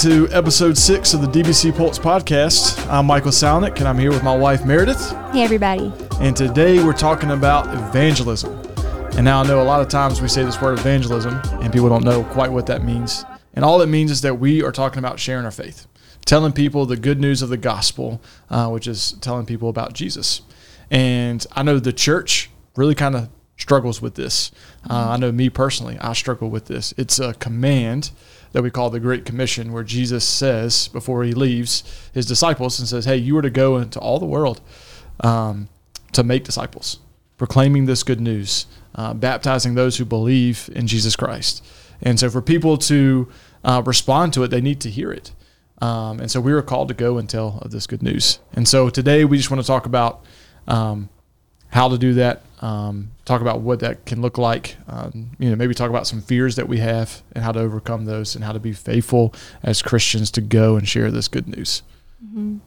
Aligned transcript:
To 0.00 0.26
episode 0.30 0.78
six 0.78 1.12
of 1.12 1.20
the 1.20 1.26
DBC 1.26 1.76
Pulse 1.76 1.98
podcast. 1.98 2.88
I'm 2.90 3.04
Michael 3.04 3.32
Salnick, 3.32 3.80
and 3.80 3.86
I'm 3.86 3.98
here 3.98 4.08
with 4.08 4.22
my 4.22 4.34
wife 4.34 4.64
Meredith. 4.64 5.10
Hey, 5.32 5.42
everybody. 5.42 5.92
And 6.20 6.34
today 6.34 6.82
we're 6.82 6.94
talking 6.94 7.32
about 7.32 7.66
evangelism. 7.66 8.50
And 9.16 9.26
now 9.26 9.42
I 9.42 9.46
know 9.46 9.60
a 9.60 9.62
lot 9.62 9.82
of 9.82 9.88
times 9.88 10.22
we 10.22 10.28
say 10.28 10.42
this 10.42 10.58
word 10.58 10.78
evangelism, 10.78 11.38
and 11.60 11.70
people 11.70 11.90
don't 11.90 12.02
know 12.02 12.24
quite 12.24 12.50
what 12.50 12.64
that 12.68 12.82
means. 12.82 13.26
And 13.52 13.62
all 13.62 13.82
it 13.82 13.88
means 13.88 14.10
is 14.10 14.22
that 14.22 14.36
we 14.36 14.62
are 14.62 14.72
talking 14.72 15.00
about 15.00 15.20
sharing 15.20 15.44
our 15.44 15.50
faith, 15.50 15.86
telling 16.24 16.52
people 16.52 16.86
the 16.86 16.96
good 16.96 17.20
news 17.20 17.42
of 17.42 17.50
the 17.50 17.58
gospel, 17.58 18.22
uh, 18.48 18.70
which 18.70 18.86
is 18.86 19.12
telling 19.20 19.44
people 19.44 19.68
about 19.68 19.92
Jesus. 19.92 20.40
And 20.90 21.46
I 21.52 21.62
know 21.62 21.78
the 21.78 21.92
church 21.92 22.48
really 22.74 22.94
kind 22.94 23.14
of 23.14 23.28
struggles 23.58 24.00
with 24.00 24.14
this. 24.14 24.50
Uh, 24.88 25.10
I 25.10 25.18
know 25.18 25.30
me 25.30 25.50
personally, 25.50 25.98
I 26.00 26.14
struggle 26.14 26.48
with 26.48 26.68
this. 26.68 26.94
It's 26.96 27.18
a 27.18 27.34
command 27.34 28.12
that 28.52 28.62
we 28.62 28.70
call 28.70 28.90
the 28.90 29.00
Great 29.00 29.24
Commission, 29.24 29.72
where 29.72 29.84
Jesus 29.84 30.24
says 30.24 30.88
before 30.88 31.22
he 31.24 31.32
leaves 31.32 32.10
his 32.12 32.26
disciples 32.26 32.78
and 32.78 32.88
says, 32.88 33.04
Hey, 33.04 33.16
you 33.16 33.36
are 33.38 33.42
to 33.42 33.50
go 33.50 33.76
into 33.76 33.98
all 33.98 34.18
the 34.18 34.26
world 34.26 34.60
um, 35.20 35.68
to 36.12 36.22
make 36.22 36.44
disciples, 36.44 36.98
proclaiming 37.38 37.86
this 37.86 38.02
good 38.02 38.20
news, 38.20 38.66
uh, 38.94 39.14
baptizing 39.14 39.74
those 39.74 39.96
who 39.96 40.04
believe 40.04 40.68
in 40.74 40.86
Jesus 40.86 41.16
Christ. 41.16 41.64
And 42.02 42.18
so 42.18 42.30
for 42.30 42.42
people 42.42 42.76
to 42.78 43.28
uh, 43.62 43.82
respond 43.84 44.32
to 44.34 44.42
it, 44.42 44.48
they 44.48 44.60
need 44.60 44.80
to 44.80 44.90
hear 44.90 45.12
it. 45.12 45.32
Um, 45.82 46.20
and 46.20 46.30
so 46.30 46.40
we 46.40 46.52
were 46.52 46.62
called 46.62 46.88
to 46.88 46.94
go 46.94 47.18
and 47.18 47.28
tell 47.28 47.58
of 47.62 47.70
this 47.70 47.86
good 47.86 48.02
news. 48.02 48.38
And 48.52 48.68
so 48.68 48.90
today 48.90 49.24
we 49.24 49.36
just 49.36 49.50
want 49.50 49.62
to 49.62 49.66
talk 49.66 49.86
about 49.86 50.24
um, 50.68 51.08
how 51.68 51.88
to 51.88 51.98
do 51.98 52.14
that, 52.14 52.42
um, 52.60 53.10
talk 53.24 53.40
about 53.40 53.60
what 53.60 53.80
that 53.80 54.06
can 54.06 54.22
look 54.22 54.38
like. 54.38 54.76
Um, 54.88 55.30
you 55.38 55.50
know, 55.50 55.56
maybe 55.56 55.74
talk 55.74 55.90
about 55.90 56.06
some 56.06 56.20
fears 56.20 56.56
that 56.56 56.68
we 56.68 56.78
have 56.78 57.22
and 57.32 57.42
how 57.42 57.52
to 57.52 57.60
overcome 57.60 58.04
those, 58.04 58.34
and 58.34 58.44
how 58.44 58.52
to 58.52 58.60
be 58.60 58.72
faithful 58.72 59.34
as 59.62 59.82
Christians 59.82 60.30
to 60.32 60.40
go 60.40 60.76
and 60.76 60.86
share 60.86 61.10
this 61.10 61.28
good 61.28 61.48
news. 61.48 61.82
Mm-hmm. 62.24 62.58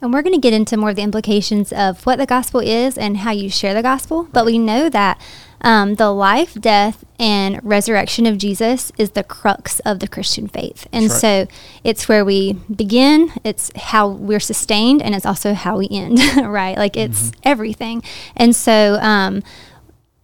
And 0.00 0.12
we're 0.12 0.22
going 0.22 0.34
to 0.34 0.40
get 0.40 0.52
into 0.52 0.76
more 0.76 0.90
of 0.90 0.96
the 0.96 1.02
implications 1.02 1.72
of 1.72 2.04
what 2.04 2.18
the 2.18 2.26
gospel 2.26 2.60
is 2.60 2.96
and 2.96 3.18
how 3.18 3.30
you 3.30 3.50
share 3.50 3.74
the 3.74 3.82
gospel. 3.82 4.28
But 4.32 4.44
we 4.44 4.58
know 4.58 4.88
that 4.88 5.20
um, 5.60 5.96
the 5.96 6.10
life, 6.10 6.54
death, 6.54 7.04
and 7.18 7.60
resurrection 7.64 8.26
of 8.26 8.38
Jesus 8.38 8.92
is 8.96 9.10
the 9.10 9.24
crux 9.24 9.80
of 9.80 10.00
the 10.00 10.08
Christian 10.08 10.48
faith. 10.48 10.86
And 10.92 11.10
right. 11.10 11.20
so 11.20 11.46
it's 11.84 12.08
where 12.08 12.24
we 12.24 12.54
begin, 12.74 13.32
it's 13.44 13.70
how 13.76 14.08
we're 14.08 14.40
sustained, 14.40 15.02
and 15.02 15.14
it's 15.14 15.26
also 15.26 15.54
how 15.54 15.78
we 15.78 15.88
end, 15.90 16.18
right? 16.36 16.76
Like 16.76 16.96
it's 16.96 17.30
mm-hmm. 17.30 17.40
everything. 17.44 18.02
And 18.36 18.54
so, 18.54 18.98
um, 19.00 19.42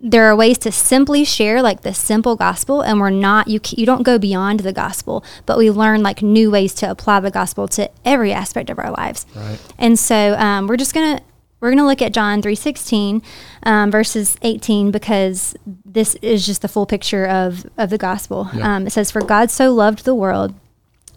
there 0.04 0.24
are 0.26 0.36
ways 0.36 0.58
to 0.58 0.70
simply 0.70 1.24
share 1.24 1.62
like 1.62 1.80
the 1.80 1.94
simple 1.94 2.36
gospel 2.36 2.82
and 2.82 3.00
we're 3.00 3.08
not 3.08 3.48
you 3.48 3.58
you 3.70 3.86
don't 3.86 4.02
go 4.02 4.18
beyond 4.18 4.60
the 4.60 4.72
gospel 4.72 5.24
but 5.46 5.56
we 5.56 5.70
learn 5.70 6.02
like 6.02 6.20
new 6.20 6.50
ways 6.50 6.74
to 6.74 6.90
apply 6.90 7.18
the 7.20 7.30
gospel 7.30 7.66
to 7.66 7.90
every 8.04 8.30
aspect 8.30 8.68
of 8.68 8.78
our 8.78 8.90
lives 8.90 9.24
right. 9.34 9.58
and 9.78 9.98
so 9.98 10.34
um, 10.34 10.66
we're 10.66 10.76
just 10.76 10.92
gonna 10.92 11.22
we're 11.64 11.70
going 11.70 11.78
to 11.78 11.86
look 11.86 12.02
at 12.02 12.12
John 12.12 12.42
3:16 12.42 13.22
um, 13.62 13.90
verses 13.90 14.36
18 14.42 14.90
because 14.90 15.56
this 15.66 16.14
is 16.16 16.44
just 16.44 16.60
the 16.60 16.68
full 16.68 16.84
picture 16.84 17.24
of 17.26 17.64
of 17.78 17.88
the 17.88 17.96
gospel. 17.96 18.50
Yeah. 18.54 18.76
Um, 18.76 18.86
it 18.86 18.90
says, 18.90 19.10
"For 19.10 19.22
God 19.22 19.50
so 19.50 19.72
loved 19.72 20.04
the 20.04 20.14
world, 20.14 20.54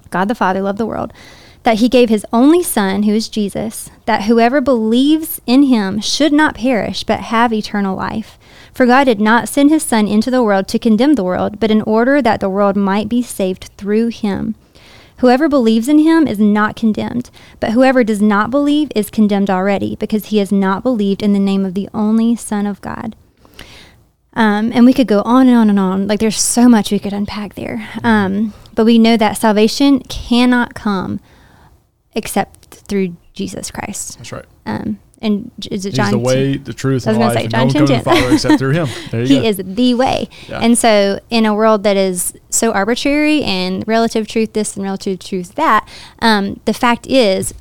God 0.10 0.30
the 0.30 0.36
Father 0.36 0.62
loved 0.62 0.78
the 0.78 0.86
world, 0.86 1.12
that 1.64 1.80
He 1.80 1.90
gave 1.90 2.08
His 2.08 2.26
only 2.32 2.64
Son, 2.64 3.04
who 3.04 3.14
is 3.14 3.28
Jesus, 3.28 3.90
that 4.06 4.24
whoever 4.24 4.62
believes 4.62 5.42
in 5.46 5.64
Him 5.64 6.00
should 6.00 6.32
not 6.32 6.56
perish 6.56 7.04
but 7.04 7.20
have 7.20 7.52
eternal 7.52 7.98
life. 7.98 8.40
For 8.74 8.86
God 8.86 9.04
did 9.04 9.20
not 9.20 9.50
send 9.50 9.70
His 9.70 9.84
Son 9.84 10.08
into 10.08 10.32
the 10.32 10.44
world 10.44 10.70
to 10.70 10.80
condemn 10.80 11.16
the 11.16 11.26
world, 11.26 11.60
but 11.60 11.72
in 11.72 11.82
order 11.82 12.22
that 12.22 12.40
the 12.40 12.50
world 12.50 12.78
might 12.78 13.10
be 13.10 13.22
saved 13.22 13.70
through 13.78 14.08
Him." 14.08 14.56
Whoever 15.18 15.48
believes 15.50 15.88
in 15.88 16.00
him 16.00 16.28
is 16.28 16.40
not 16.40 16.76
condemned, 16.76 17.30
but 17.60 17.72
whoever 17.72 18.04
does 18.04 18.22
not 18.22 18.52
believe 18.52 18.92
is 18.96 19.10
condemned 19.10 19.50
already, 19.50 19.96
because 19.96 20.28
he 20.28 20.38
has 20.38 20.52
not 20.52 20.84
believed 20.84 21.24
in 21.24 21.34
the 21.34 21.40
name 21.40 21.66
of 21.66 21.74
the 21.74 21.90
only 21.94 22.36
Son 22.36 22.66
of 22.66 22.82
God. 22.82 23.16
Um, 24.34 24.72
and 24.72 24.86
we 24.86 24.94
could 24.94 25.08
go 25.08 25.24
on 25.24 25.48
and 25.48 25.58
on 25.58 25.70
and 25.70 25.80
on. 25.80 26.08
Like 26.08 26.20
there's 26.20 26.40
so 26.40 26.70
much 26.70 26.92
we 26.92 27.00
could 27.00 27.14
unpack 27.14 27.56
there. 27.56 27.90
Um, 28.04 28.54
but 28.76 28.86
we 28.86 29.00
know 29.00 29.18
that 29.18 29.38
salvation 29.38 30.00
cannot 30.02 30.76
come 30.76 31.20
except 32.14 32.76
through 32.88 33.18
Jesus 33.34 33.72
Christ. 33.72 34.18
That's 34.18 34.32
right. 34.32 34.46
Um, 34.68 35.00
and 35.22 35.52
is 35.72 35.86
it 35.86 35.90
He's 35.90 35.98
John? 35.98 36.12
the 36.12 36.20
way, 36.20 36.58
the 36.58 36.74
truth, 36.74 37.08
and 37.08 37.16
the 37.16 37.20
life. 37.20 37.34
Say, 37.34 37.48
John 37.48 37.68
no 37.68 37.74
to 37.74 37.86
the 37.86 38.00
Father 38.00 38.34
except 38.34 38.60
through 38.60 38.72
Him. 38.72 38.88
he 39.26 39.40
go. 39.40 39.48
is 39.48 39.58
the 39.64 39.94
way. 39.94 40.30
Yeah. 40.48 40.60
And 40.60 40.78
so, 40.78 41.20
in 41.30 41.46
a 41.46 41.54
world 41.54 41.84
that 41.84 41.98
is 41.98 42.34
so 42.50 42.72
arbitrary 42.72 43.44
and 43.44 43.88
relative 43.88 44.28
truth 44.28 44.54
this 44.54 44.76
and 44.76 44.84
relative 44.84 45.20
truth 45.20 45.56
that, 45.56 45.88
um, 46.20 46.60
the 46.66 46.74
fact 46.74 47.08
is 47.08 47.54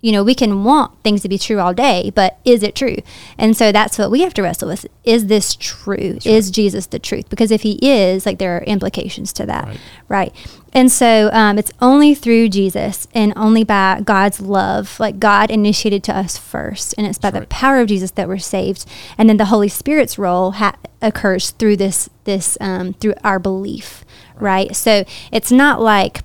you 0.00 0.12
know, 0.12 0.22
we 0.22 0.34
can 0.34 0.62
want 0.62 1.02
things 1.02 1.22
to 1.22 1.28
be 1.28 1.38
true 1.38 1.58
all 1.58 1.74
day, 1.74 2.12
but 2.14 2.38
is 2.44 2.62
it 2.62 2.76
true? 2.76 2.96
And 3.36 3.56
so 3.56 3.72
that's 3.72 3.98
what 3.98 4.12
we 4.12 4.20
have 4.20 4.32
to 4.34 4.42
wrestle 4.42 4.68
with. 4.68 4.86
Is 5.02 5.26
this 5.26 5.56
true? 5.56 6.12
That's 6.12 6.26
is 6.26 6.46
right. 6.48 6.54
Jesus 6.54 6.86
the 6.86 7.00
truth? 7.00 7.28
Because 7.28 7.50
if 7.50 7.62
he 7.62 7.80
is, 7.82 8.24
like 8.24 8.38
there 8.38 8.56
are 8.56 8.62
implications 8.62 9.32
to 9.34 9.46
that, 9.46 9.66
right? 9.66 9.80
right? 10.08 10.36
And 10.72 10.92
so 10.92 11.30
um, 11.32 11.58
it's 11.58 11.72
only 11.80 12.14
through 12.14 12.50
Jesus 12.50 13.08
and 13.12 13.32
only 13.34 13.64
by 13.64 14.00
God's 14.04 14.40
love, 14.40 15.00
like 15.00 15.18
God 15.18 15.50
initiated 15.50 16.04
to 16.04 16.16
us 16.16 16.38
first, 16.38 16.94
and 16.96 17.04
it's 17.04 17.18
by 17.18 17.30
that's 17.30 17.34
the 17.34 17.40
right. 17.40 17.48
power 17.48 17.80
of 17.80 17.88
Jesus 17.88 18.12
that 18.12 18.28
we're 18.28 18.38
saved. 18.38 18.84
And 19.16 19.28
then 19.28 19.36
the 19.36 19.46
Holy 19.46 19.68
Spirit's 19.68 20.16
role 20.16 20.52
ha- 20.52 20.76
occurs 21.02 21.50
through 21.50 21.76
this, 21.76 22.08
this 22.22 22.56
um, 22.60 22.92
through 22.92 23.14
our 23.24 23.40
belief, 23.40 24.04
right? 24.36 24.76
So 24.76 25.04
it's 25.32 25.50
not 25.50 25.80
like 25.80 26.20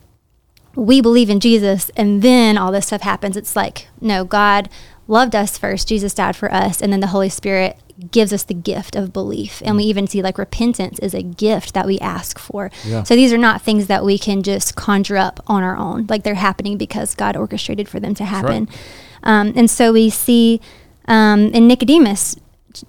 we 0.76 1.02
believe 1.02 1.30
in 1.30 1.40
Jesus 1.40 1.92
and 1.96 2.22
then 2.22 2.58
all 2.58 2.72
this 2.72 2.88
stuff 2.88 3.02
happens. 3.02 3.38
It's 3.38 3.56
like, 3.56 3.88
no, 4.02 4.24
God 4.24 4.70
loved 5.08 5.36
us 5.36 5.58
first. 5.58 5.88
Jesus 5.88 6.14
died 6.14 6.36
for 6.36 6.52
us. 6.52 6.82
And 6.82 6.92
then 6.92 7.00
the 7.00 7.08
Holy 7.08 7.30
Spirit 7.30 7.78
gives 8.12 8.34
us 8.34 8.44
the 8.44 8.54
gift 8.54 8.96
of 8.96 9.14
belief. 9.14 9.62
And 9.64 9.78
we 9.78 9.84
even 9.84 10.08
see 10.08 10.22
like 10.22 10.38
repentance 10.38 10.98
is 11.00 11.14
a 11.14 11.22
gift 11.22 11.74
that 11.74 11.86
we 11.86 12.00
ask 12.00 12.40
for. 12.40 12.72
Yeah. 12.86 13.04
So 13.04 13.16
these 13.16 13.32
are 13.32 13.38
not 13.38 13.62
things 13.62 13.88
that 13.88 14.04
we 14.04 14.18
can 14.18 14.42
just 14.42 14.76
conjure 14.76 15.18
up 15.18 15.40
on 15.48 15.64
our 15.64 15.78
own. 15.78 16.08
Like 16.10 16.24
they're 16.24 16.36
happening 16.36 16.78
because 16.78 17.14
God 17.14 17.38
orchestrated 17.38 17.88
for 17.88 18.00
them 18.00 18.16
to 18.16 18.26
happen. 18.26 18.66
Right. 18.66 18.78
Um, 19.24 19.54
and 19.56 19.70
so 19.70 19.94
we 19.94 20.10
see 20.10 20.60
um, 21.08 21.48
in 21.48 21.68
Nicodemus, 21.68 22.36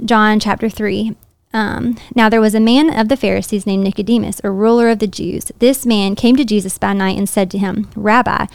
John 0.05 0.41
chapter 0.41 0.69
3, 0.69 1.15
um, 1.54 1.97
now 2.15 2.28
there 2.28 2.41
was 2.41 2.54
a 2.54 2.60
man 2.60 2.91
of 2.94 3.09
the 3.09 3.16
Pharisees 3.16 3.65
named 3.65 3.84
Nicodemus, 3.84 4.41
a 4.42 4.50
ruler 4.50 4.91
of 4.91 4.98
the 4.98 5.06
Jews. 5.06 5.53
This 5.60 5.87
man 5.87 6.16
came 6.16 6.37
to 6.37 6.44
Jesus 6.44 6.76
by 6.76 6.92
night 6.92 7.16
and 7.16 7.28
said 7.28 7.50
to 7.53 7.59
him, 7.59 7.88
Rabbi, 7.94 8.47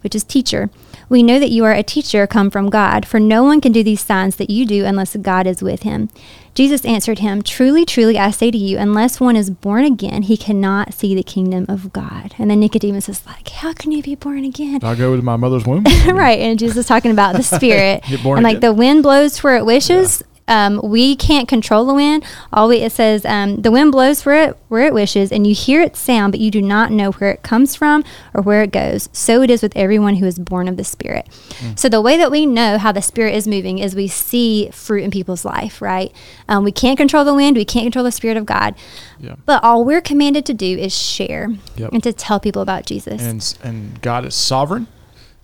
which 0.00 0.14
is 0.14 0.24
teacher, 0.24 0.70
we 1.08 1.22
know 1.22 1.38
that 1.38 1.50
you 1.50 1.64
are 1.64 1.72
a 1.72 1.82
teacher 1.82 2.26
come 2.26 2.50
from 2.50 2.70
God, 2.70 3.06
for 3.06 3.20
no 3.20 3.44
one 3.44 3.60
can 3.60 3.72
do 3.72 3.84
these 3.84 4.00
signs 4.00 4.36
that 4.36 4.50
you 4.50 4.64
do 4.66 4.84
unless 4.84 5.14
God 5.16 5.46
is 5.46 5.62
with 5.62 5.82
him. 5.82 6.08
Jesus 6.54 6.84
answered 6.86 7.18
him, 7.18 7.42
Truly, 7.42 7.84
truly, 7.84 8.18
I 8.18 8.30
say 8.30 8.50
to 8.50 8.56
you, 8.56 8.78
unless 8.78 9.20
one 9.20 9.36
is 9.36 9.50
born 9.50 9.84
again, 9.84 10.22
he 10.22 10.36
cannot 10.36 10.94
see 10.94 11.14
the 11.14 11.22
kingdom 11.22 11.66
of 11.68 11.92
God. 11.92 12.34
And 12.38 12.50
then 12.50 12.60
Nicodemus 12.60 13.08
is 13.08 13.24
like, 13.26 13.48
How 13.50 13.74
can 13.74 13.92
you 13.92 14.02
be 14.02 14.14
born 14.14 14.44
again? 14.44 14.80
I 14.82 14.94
go 14.94 15.14
to 15.14 15.22
my 15.22 15.36
mother's 15.36 15.66
womb. 15.66 15.84
right. 16.06 16.38
And 16.40 16.58
Jesus 16.58 16.78
is 16.78 16.86
talking 16.86 17.10
about 17.10 17.36
the 17.36 17.42
Spirit. 17.56 18.02
and 18.10 18.42
like 18.42 18.56
again. 18.56 18.60
the 18.60 18.72
wind 18.72 19.02
blows 19.02 19.42
where 19.44 19.56
it 19.56 19.66
wishes. 19.66 20.22
Yeah 20.22 20.26
um, 20.48 20.80
we 20.82 21.16
can't 21.16 21.48
control 21.48 21.84
the 21.84 21.94
wind. 21.94 22.24
All 22.52 22.68
we, 22.68 22.78
it 22.78 22.92
says 22.92 23.24
um, 23.24 23.62
the 23.62 23.70
wind 23.70 23.92
blows 23.92 24.24
where 24.24 24.50
it 24.50 24.58
where 24.68 24.86
it 24.86 24.94
wishes, 24.94 25.32
and 25.32 25.46
you 25.46 25.54
hear 25.54 25.82
its 25.82 25.98
sound, 25.98 26.32
but 26.32 26.40
you 26.40 26.50
do 26.50 26.62
not 26.62 26.92
know 26.92 27.12
where 27.12 27.30
it 27.30 27.42
comes 27.42 27.74
from 27.74 28.04
or 28.32 28.42
where 28.42 28.62
it 28.62 28.70
goes. 28.70 29.08
So 29.12 29.42
it 29.42 29.50
is 29.50 29.62
with 29.62 29.76
everyone 29.76 30.16
who 30.16 30.26
is 30.26 30.38
born 30.38 30.68
of 30.68 30.76
the 30.76 30.84
Spirit. 30.84 31.28
Mm. 31.58 31.78
So 31.78 31.88
the 31.88 32.00
way 32.00 32.16
that 32.16 32.30
we 32.30 32.46
know 32.46 32.78
how 32.78 32.92
the 32.92 33.02
Spirit 33.02 33.34
is 33.34 33.48
moving 33.48 33.78
is 33.78 33.94
we 33.94 34.08
see 34.08 34.70
fruit 34.70 35.02
in 35.02 35.10
people's 35.10 35.44
life. 35.44 35.82
Right? 35.82 36.12
Um, 36.48 36.64
we 36.64 36.72
can't 36.72 36.96
control 36.96 37.24
the 37.24 37.34
wind. 37.34 37.56
We 37.56 37.64
can't 37.64 37.84
control 37.84 38.04
the 38.04 38.12
Spirit 38.12 38.36
of 38.36 38.46
God. 38.46 38.74
Yeah. 39.18 39.36
But 39.46 39.64
all 39.64 39.84
we're 39.84 40.00
commanded 40.00 40.46
to 40.46 40.54
do 40.54 40.78
is 40.78 40.96
share 40.96 41.48
yep. 41.76 41.92
and 41.92 42.02
to 42.02 42.12
tell 42.12 42.38
people 42.38 42.62
about 42.62 42.86
Jesus. 42.86 43.22
And 43.22 43.58
and 43.62 44.00
God 44.00 44.24
is 44.24 44.34
sovereign. 44.34 44.86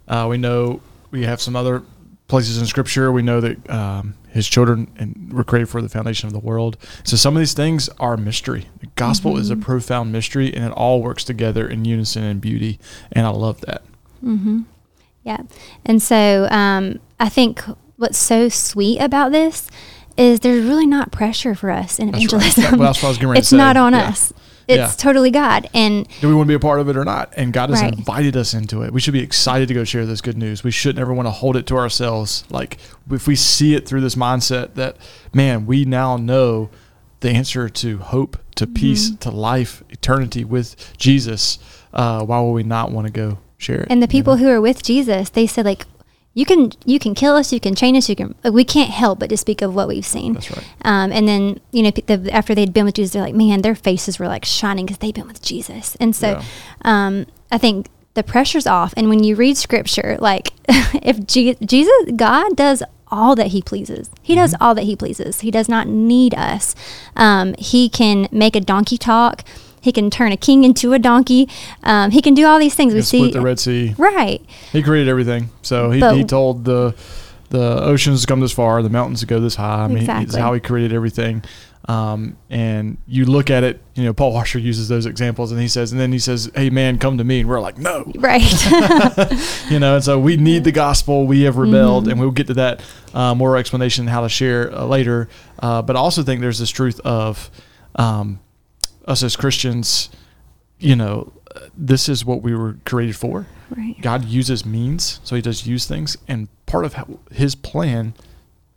Uh, 0.06 0.26
we 0.28 0.38
know 0.38 0.80
we 1.10 1.24
have 1.24 1.40
some 1.40 1.56
other 1.56 1.82
places 2.28 2.58
in 2.58 2.66
Scripture. 2.66 3.10
We 3.12 3.22
know 3.22 3.40
that 3.40 3.70
um, 3.70 4.14
his 4.32 4.48
children 4.48 4.90
and 4.98 5.32
were 5.32 5.44
created 5.44 5.68
for 5.68 5.82
the 5.82 5.88
foundation 5.88 6.26
of 6.26 6.32
the 6.32 6.38
world. 6.38 6.76
So 7.04 7.16
some 7.16 7.36
of 7.36 7.40
these 7.40 7.54
things 7.54 7.88
are 8.00 8.16
mystery. 8.16 8.68
The 8.80 8.88
gospel 8.96 9.32
mm-hmm. 9.32 9.40
is 9.40 9.50
a 9.50 9.54
mm-hmm. 9.54 9.62
profound 9.62 10.12
mystery, 10.12 10.52
and 10.52 10.64
it 10.64 10.72
all 10.72 11.02
works 11.02 11.24
together 11.24 11.68
in 11.68 11.84
unison 11.84 12.24
and 12.24 12.40
beauty. 12.40 12.78
And 13.12 13.26
I 13.26 13.30
love 13.30 13.60
that. 13.62 13.82
Mm-hmm. 14.24 14.62
Yeah, 15.24 15.42
and 15.84 16.02
so 16.02 16.48
um, 16.50 16.98
I 17.20 17.28
think 17.28 17.62
what's 17.96 18.18
so 18.18 18.48
sweet 18.48 18.98
about 18.98 19.30
this 19.30 19.70
is 20.16 20.40
there's 20.40 20.64
really 20.64 20.86
not 20.86 21.12
pressure 21.12 21.54
for 21.54 21.70
us 21.70 21.98
in 21.98 22.08
evangelism. 22.08 22.64
Right. 22.64 22.72
Well, 22.72 22.92
that's 22.92 23.02
what 23.02 23.38
it's 23.38 23.52
not 23.52 23.76
on 23.76 23.92
yeah. 23.92 24.08
us. 24.08 24.32
It's 24.72 24.92
yeah. 24.92 25.02
totally 25.02 25.30
God. 25.30 25.68
And 25.74 26.08
do 26.20 26.28
we 26.28 26.34
want 26.34 26.46
to 26.46 26.48
be 26.48 26.54
a 26.54 26.60
part 26.60 26.80
of 26.80 26.88
it 26.88 26.96
or 26.96 27.04
not? 27.04 27.32
And 27.36 27.52
God 27.52 27.70
has 27.70 27.80
right. 27.80 27.92
invited 27.92 28.36
us 28.36 28.54
into 28.54 28.82
it. 28.82 28.92
We 28.92 29.00
should 29.00 29.12
be 29.12 29.22
excited 29.22 29.68
to 29.68 29.74
go 29.74 29.84
share 29.84 30.06
this 30.06 30.20
good 30.20 30.36
news. 30.36 30.64
We 30.64 30.70
shouldn't 30.70 31.00
ever 31.00 31.12
want 31.12 31.26
to 31.26 31.30
hold 31.30 31.56
it 31.56 31.66
to 31.68 31.76
ourselves. 31.76 32.44
Like 32.50 32.78
if 33.10 33.26
we 33.26 33.36
see 33.36 33.74
it 33.74 33.86
through 33.86 34.00
this 34.00 34.14
mindset 34.14 34.74
that, 34.74 34.96
man, 35.32 35.66
we 35.66 35.84
now 35.84 36.16
know 36.16 36.70
the 37.20 37.30
answer 37.30 37.68
to 37.68 37.98
hope, 37.98 38.38
to 38.56 38.66
peace, 38.66 39.10
to 39.16 39.30
life, 39.30 39.82
eternity 39.90 40.44
with 40.44 40.96
Jesus, 40.98 41.58
uh, 41.92 42.24
why 42.24 42.40
would 42.40 42.52
we 42.52 42.62
not 42.64 42.90
want 42.90 43.06
to 43.06 43.12
go 43.12 43.38
share 43.58 43.82
it? 43.82 43.86
And 43.90 44.02
the 44.02 44.06
you 44.06 44.10
people 44.10 44.36
know? 44.36 44.44
who 44.44 44.50
are 44.50 44.60
with 44.60 44.82
Jesus, 44.82 45.30
they 45.30 45.46
said 45.46 45.64
like, 45.64 45.86
you 46.34 46.44
can 46.46 46.72
you 46.86 46.98
can 46.98 47.14
kill 47.14 47.34
us, 47.36 47.52
you 47.52 47.60
can 47.60 47.74
chain 47.74 47.94
us, 47.96 48.08
you 48.08 48.16
can. 48.16 48.34
Like, 48.42 48.52
we 48.54 48.64
can't 48.64 48.90
help 48.90 49.18
but 49.18 49.28
to 49.30 49.36
speak 49.36 49.60
of 49.62 49.74
what 49.74 49.88
we've 49.88 50.06
seen. 50.06 50.32
That's 50.34 50.50
right. 50.50 50.64
Um, 50.82 51.12
and 51.12 51.28
then 51.28 51.60
you 51.72 51.82
know 51.82 51.90
the, 51.90 52.30
after 52.32 52.54
they'd 52.54 52.72
been 52.72 52.84
with 52.86 52.94
Jesus, 52.94 53.12
they're 53.12 53.22
like, 53.22 53.34
man, 53.34 53.62
their 53.62 53.74
faces 53.74 54.18
were 54.18 54.28
like 54.28 54.44
shining 54.44 54.86
because 54.86 54.98
they've 54.98 55.14
been 55.14 55.26
with 55.28 55.42
Jesus. 55.42 55.96
And 56.00 56.16
so, 56.16 56.30
Yeah. 56.30 56.44
um, 56.82 57.26
I 57.50 57.58
think 57.58 57.88
the 58.14 58.22
pressure's 58.22 58.66
off. 58.66 58.92
And 58.96 59.08
when 59.08 59.24
you 59.24 59.36
read 59.36 59.56
Scripture, 59.56 60.16
like 60.20 60.52
if 61.02 61.26
Je- 61.26 61.56
Jesus, 61.64 61.92
God 62.16 62.56
does 62.56 62.82
all 63.08 63.34
that 63.36 63.48
He 63.48 63.60
pleases. 63.60 64.08
He 64.22 64.34
does 64.34 64.54
Mm-hmm. 64.54 64.62
all 64.62 64.74
that 64.74 64.84
He 64.84 64.96
pleases. 64.96 65.40
He 65.40 65.50
does 65.50 65.68
not 65.68 65.86
need 65.86 66.34
us. 66.34 66.74
Um, 67.14 67.54
he 67.58 67.90
can 67.90 68.26
make 68.32 68.56
a 68.56 68.60
donkey 68.60 68.96
talk. 68.96 69.44
He 69.82 69.92
can 69.92 70.08
turn 70.08 70.32
a 70.32 70.36
king 70.38 70.64
into 70.64 70.94
a 70.94 70.98
donkey. 70.98 71.48
Um, 71.82 72.10
he 72.12 72.22
can 72.22 72.32
do 72.32 72.46
all 72.46 72.58
these 72.58 72.74
things. 72.74 72.94
We 72.94 73.02
see, 73.02 73.30
the 73.30 73.40
Red 73.42 73.58
Sea. 73.58 73.94
right? 73.98 74.40
He 74.72 74.82
created 74.82 75.08
everything. 75.10 75.50
So 75.60 75.90
he, 75.90 76.00
But- 76.00 76.16
he 76.16 76.24
told 76.24 76.64
the 76.64 76.94
the 77.50 77.82
oceans 77.82 78.22
to 78.22 78.26
come 78.26 78.40
this 78.40 78.52
far, 78.52 78.82
the 78.82 78.88
mountains 78.88 79.20
to 79.20 79.26
go 79.26 79.38
this 79.38 79.56
high. 79.56 79.84
I 79.84 79.86
mean, 79.88 80.08
it's 80.08 80.34
how 80.34 80.54
he 80.54 80.60
created 80.60 80.94
everything. 80.94 81.44
Um, 81.86 82.36
and 82.48 82.96
you 83.06 83.26
look 83.26 83.50
at 83.50 83.62
it, 83.64 83.82
you 83.94 84.04
know, 84.04 84.14
Paul 84.14 84.32
Washer 84.32 84.58
uses 84.58 84.88
those 84.88 85.04
examples 85.04 85.50
and 85.52 85.60
he 85.60 85.66
says, 85.68 85.92
and 85.92 86.00
then 86.00 86.12
he 86.12 86.18
says, 86.18 86.48
Hey 86.54 86.70
man, 86.70 86.96
come 86.96 87.18
to 87.18 87.24
me. 87.24 87.40
And 87.40 87.48
we're 87.50 87.60
like, 87.60 87.76
no, 87.76 88.10
Right. 88.18 88.40
you 89.70 89.78
know, 89.80 89.96
and 89.96 90.04
so 90.04 90.18
we 90.18 90.36
need 90.38 90.64
the 90.64 90.72
gospel. 90.72 91.26
We 91.26 91.42
have 91.42 91.56
rebelled, 91.58 92.04
Mm-hmm. 92.04 92.10
and 92.12 92.20
we'll 92.20 92.30
get 92.30 92.46
to 92.46 92.54
that 92.54 92.80
uh, 93.12 93.34
more 93.34 93.56
explanation 93.58 94.06
how 94.06 94.22
to 94.22 94.28
share 94.30 94.72
uh, 94.74 94.84
later. 94.86 95.28
Uh, 95.58 95.82
but 95.82 95.96
I 95.96 95.98
also 95.98 96.22
think 96.22 96.40
there's 96.40 96.58
this 96.60 96.70
truth 96.70 97.00
of 97.04 97.50
um, 97.96 98.38
us 99.06 99.22
as 99.22 99.36
Christians. 99.36 100.08
You 100.78 100.96
know, 100.96 101.32
this 101.76 102.08
is 102.08 102.24
what 102.24 102.42
we 102.42 102.54
were 102.54 102.76
created 102.84 103.16
for. 103.16 103.46
right. 103.70 104.00
God 104.00 104.24
uses 104.24 104.64
means, 104.66 105.20
so 105.24 105.36
He 105.36 105.42
does 105.42 105.66
use 105.66 105.86
things, 105.86 106.16
and 106.26 106.48
part 106.66 106.84
of 106.84 106.96
His 107.30 107.54
plan 107.54 108.14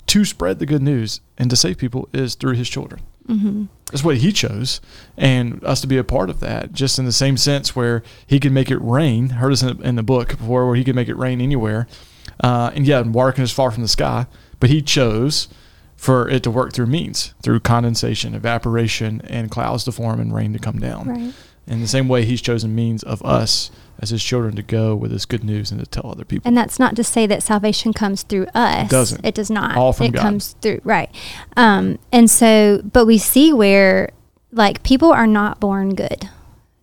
to 0.07 0.25
spread 0.25 0.59
the 0.59 0.65
good 0.65 0.83
news 0.83 1.21
and 1.37 1.49
to 1.49 1.55
save 1.55 1.77
people 1.77 2.07
is 2.13 2.35
through 2.35 2.53
His 2.53 2.69
children. 2.69 3.01
Mm-hmm. 3.27 3.65
That's 3.87 4.03
what 4.03 4.17
He 4.17 4.31
chose, 4.31 4.81
and 5.17 5.63
us 5.63 5.81
to 5.81 5.87
be 5.87 5.97
a 5.97 6.03
part 6.03 6.29
of 6.29 6.39
that. 6.41 6.73
Just 6.73 6.99
in 6.99 7.05
the 7.05 7.11
same 7.11 7.37
sense, 7.37 7.75
where 7.75 8.03
He 8.27 8.39
can 8.39 8.53
make 8.53 8.69
it 8.69 8.77
rain. 8.77 9.29
Heard 9.29 9.53
us 9.53 9.63
in, 9.63 9.81
in 9.83 9.95
the 9.95 10.03
book 10.03 10.29
before, 10.29 10.67
where 10.67 10.75
He 10.75 10.83
can 10.83 10.95
make 10.95 11.09
it 11.09 11.17
rain 11.17 11.41
anywhere, 11.41 11.87
uh, 12.43 12.71
and 12.75 12.85
yeah, 12.85 12.99
and 12.99 13.13
water 13.13 13.31
can 13.31 13.43
just 13.43 13.55
fall 13.55 13.71
from 13.71 13.83
the 13.83 13.89
sky, 13.89 14.27
but 14.59 14.69
He 14.69 14.81
chose 14.81 15.47
for 15.95 16.29
it 16.29 16.43
to 16.43 16.51
work 16.51 16.73
through 16.73 16.87
means, 16.87 17.33
through 17.41 17.59
condensation, 17.61 18.35
evaporation, 18.35 19.21
and 19.25 19.49
clouds 19.49 19.83
to 19.85 19.91
form 19.91 20.19
and 20.19 20.33
rain 20.33 20.53
to 20.53 20.59
come 20.59 20.79
down. 20.79 21.07
Right. 21.07 21.33
In 21.67 21.81
the 21.81 21.87
same 21.87 22.07
way, 22.07 22.25
He's 22.25 22.41
chosen 22.41 22.75
means 22.75 23.01
of 23.03 23.23
us 23.23 23.71
as 23.99 24.09
His 24.09 24.23
children 24.23 24.55
to 24.55 24.61
go 24.61 24.95
with 24.95 25.11
His 25.11 25.25
good 25.25 25.43
news 25.43 25.71
and 25.71 25.79
to 25.79 25.85
tell 25.85 26.11
other 26.11 26.25
people. 26.25 26.47
And 26.47 26.55
that's 26.55 26.77
not 26.77 26.95
to 26.97 27.03
say 27.03 27.25
that 27.27 27.41
salvation 27.41 27.91
comes 27.93 28.23
through 28.23 28.47
us. 28.53 28.89
doesn't. 28.89 29.25
It 29.25 29.33
does 29.33 29.49
not. 29.49 29.75
All 29.77 29.93
from 29.93 30.07
it 30.07 30.13
God. 30.13 30.21
comes 30.21 30.53
through 30.61 30.81
right. 30.83 31.09
Um, 31.57 31.97
and 32.11 32.29
so, 32.29 32.81
but 32.83 33.05
we 33.05 33.17
see 33.17 33.51
where 33.51 34.11
like 34.51 34.83
people 34.83 35.11
are 35.11 35.27
not 35.27 35.59
born 35.59 35.95
good. 35.95 36.29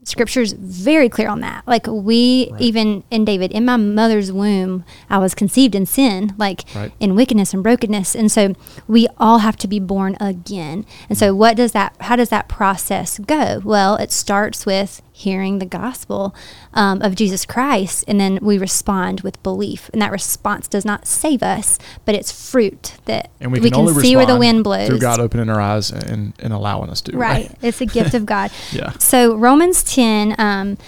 Scripture's 0.05 0.53
very 0.53 1.09
clear 1.09 1.29
on 1.29 1.41
that. 1.41 1.63
Like 1.67 1.87
we 1.87 2.49
Right. 2.51 2.61
even 2.61 3.05
in 3.11 3.25
David, 3.25 3.53
in 3.53 3.65
my 3.65 3.77
mother's 3.77 4.33
womb, 4.33 4.85
I 5.09 5.19
was 5.19 5.35
conceived 5.35 5.75
in 5.75 5.87
sin, 5.87 6.35
like 6.39 6.65
Right. 6.75 6.93
in 6.99 7.15
wickedness 7.15 7.55
and 7.55 7.63
brokenness. 7.63 8.15
And 8.15 8.31
so 8.31 8.55
we 8.89 9.07
all 9.19 9.39
have 9.39 9.57
to 9.59 9.69
be 9.69 9.79
born 9.79 10.17
again. 10.21 10.85
And 11.09 11.17
so 11.17 11.29
mm-hmm. 11.29 11.39
what 11.39 11.57
does 11.57 11.73
that 11.73 11.95
how 12.01 12.17
does 12.17 12.31
that 12.31 12.49
process 12.49 13.19
go? 13.19 13.61
Well, 13.65 13.97
it 13.97 14.11
starts 14.11 14.67
with 14.67 15.03
hearing 15.13 15.59
the 15.59 15.67
gospel 15.67 16.35
um, 16.73 17.03
of 17.03 17.15
Jesus 17.15 17.45
Christ, 17.45 18.05
and 18.09 18.19
then 18.19 18.39
we 18.41 18.59
respond 18.59 19.21
with 19.21 19.41
belief. 19.43 19.91
And 19.93 20.01
that 20.01 20.11
response 20.11 20.67
does 20.67 20.85
not 20.85 21.07
save 21.07 21.43
us, 21.43 21.79
but 22.05 22.15
it's 22.15 22.33
fruit 22.33 22.95
that 23.05 23.31
and 23.41 23.53
we 23.53 23.61
we 23.61 23.71
can, 23.71 23.81
can, 23.81 23.89
only 23.89 24.03
see 24.03 24.17
where 24.17 24.27
the 24.27 24.39
wind 24.39 24.65
blows. 24.65 24.89
through 24.89 24.99
God 24.99 25.21
opening 25.21 25.49
our 25.49 25.61
eyes 25.61 25.91
and, 25.91 26.33
and 26.39 26.53
allowing 26.53 26.91
us 26.91 27.01
to. 27.03 27.17
Right. 27.17 27.51
It's 27.61 27.81
a 27.81 27.87
gift 27.87 28.15
of 28.15 28.27
God. 28.27 28.51
Yeah. 28.73 28.93
So 28.93 29.35
Romans 29.35 29.83
10, 29.85 30.35
um, 30.39 30.79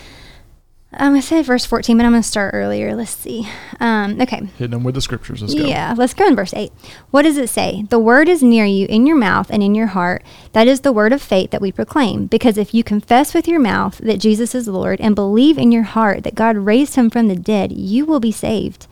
I'm 0.99 1.13
going 1.13 1.21
to 1.21 1.27
say 1.27 1.43
verse 1.43 1.65
14, 1.65 1.97
but 1.97 2.05
I'm 2.05 2.13
going 2.13 2.23
to 2.23 2.29
start 2.29 2.55
earlier. 2.55 2.95
Let's 2.95 3.11
see. 3.11 3.49
Um, 3.81 4.21
okay. 4.21 4.47
Hitting 4.59 4.71
them 4.71 4.85
with 4.85 4.95
the 4.95 5.01
scriptures. 5.01 5.43
Let's 5.43 5.55
go. 5.55 5.65
Yeah, 5.65 5.95
let's 5.97 6.15
go 6.15 6.27
in 6.27 6.37
verse 6.37 6.55
8. 6.55 6.73
What 7.11 7.23
does 7.23 7.37
it 7.37 7.49
say? 7.49 7.85
The 7.89 7.99
word 7.99 8.29
is 8.29 8.43
near 8.43 8.65
you 8.65 8.87
in 8.89 9.07
your 9.07 9.17
mouth 9.17 9.51
and 9.51 9.63
in 9.63 9.75
your 9.75 9.89
heart. 9.89 10.23
That 10.53 10.69
is 10.69 10.81
the 10.81 10.93
word 10.93 11.13
of 11.13 11.23
faith 11.23 11.51
that 11.51 11.61
we 11.61 11.73
proclaim. 11.73 12.27
Because 12.27 12.57
if 12.57 12.75
you 12.75 12.85
confess 12.85 13.35
with 13.35 13.49
your 13.49 13.61
mouth 13.61 13.99
that 13.99 14.21
Jesus 14.21 14.55
is 14.55 14.69
Lord 14.69 15.01
and 15.01 15.15
believe 15.15 15.59
in 15.59 15.73
your 15.73 15.83
heart 15.83 16.25
that 16.25 16.35
God 16.35 16.57
raised 16.57 16.95
him 16.95 17.11
from 17.11 17.29
the 17.29 17.37
dead, 17.37 17.73
you 17.73 18.07
will 18.07 18.21
be 18.21 18.33
saved. 18.33 18.87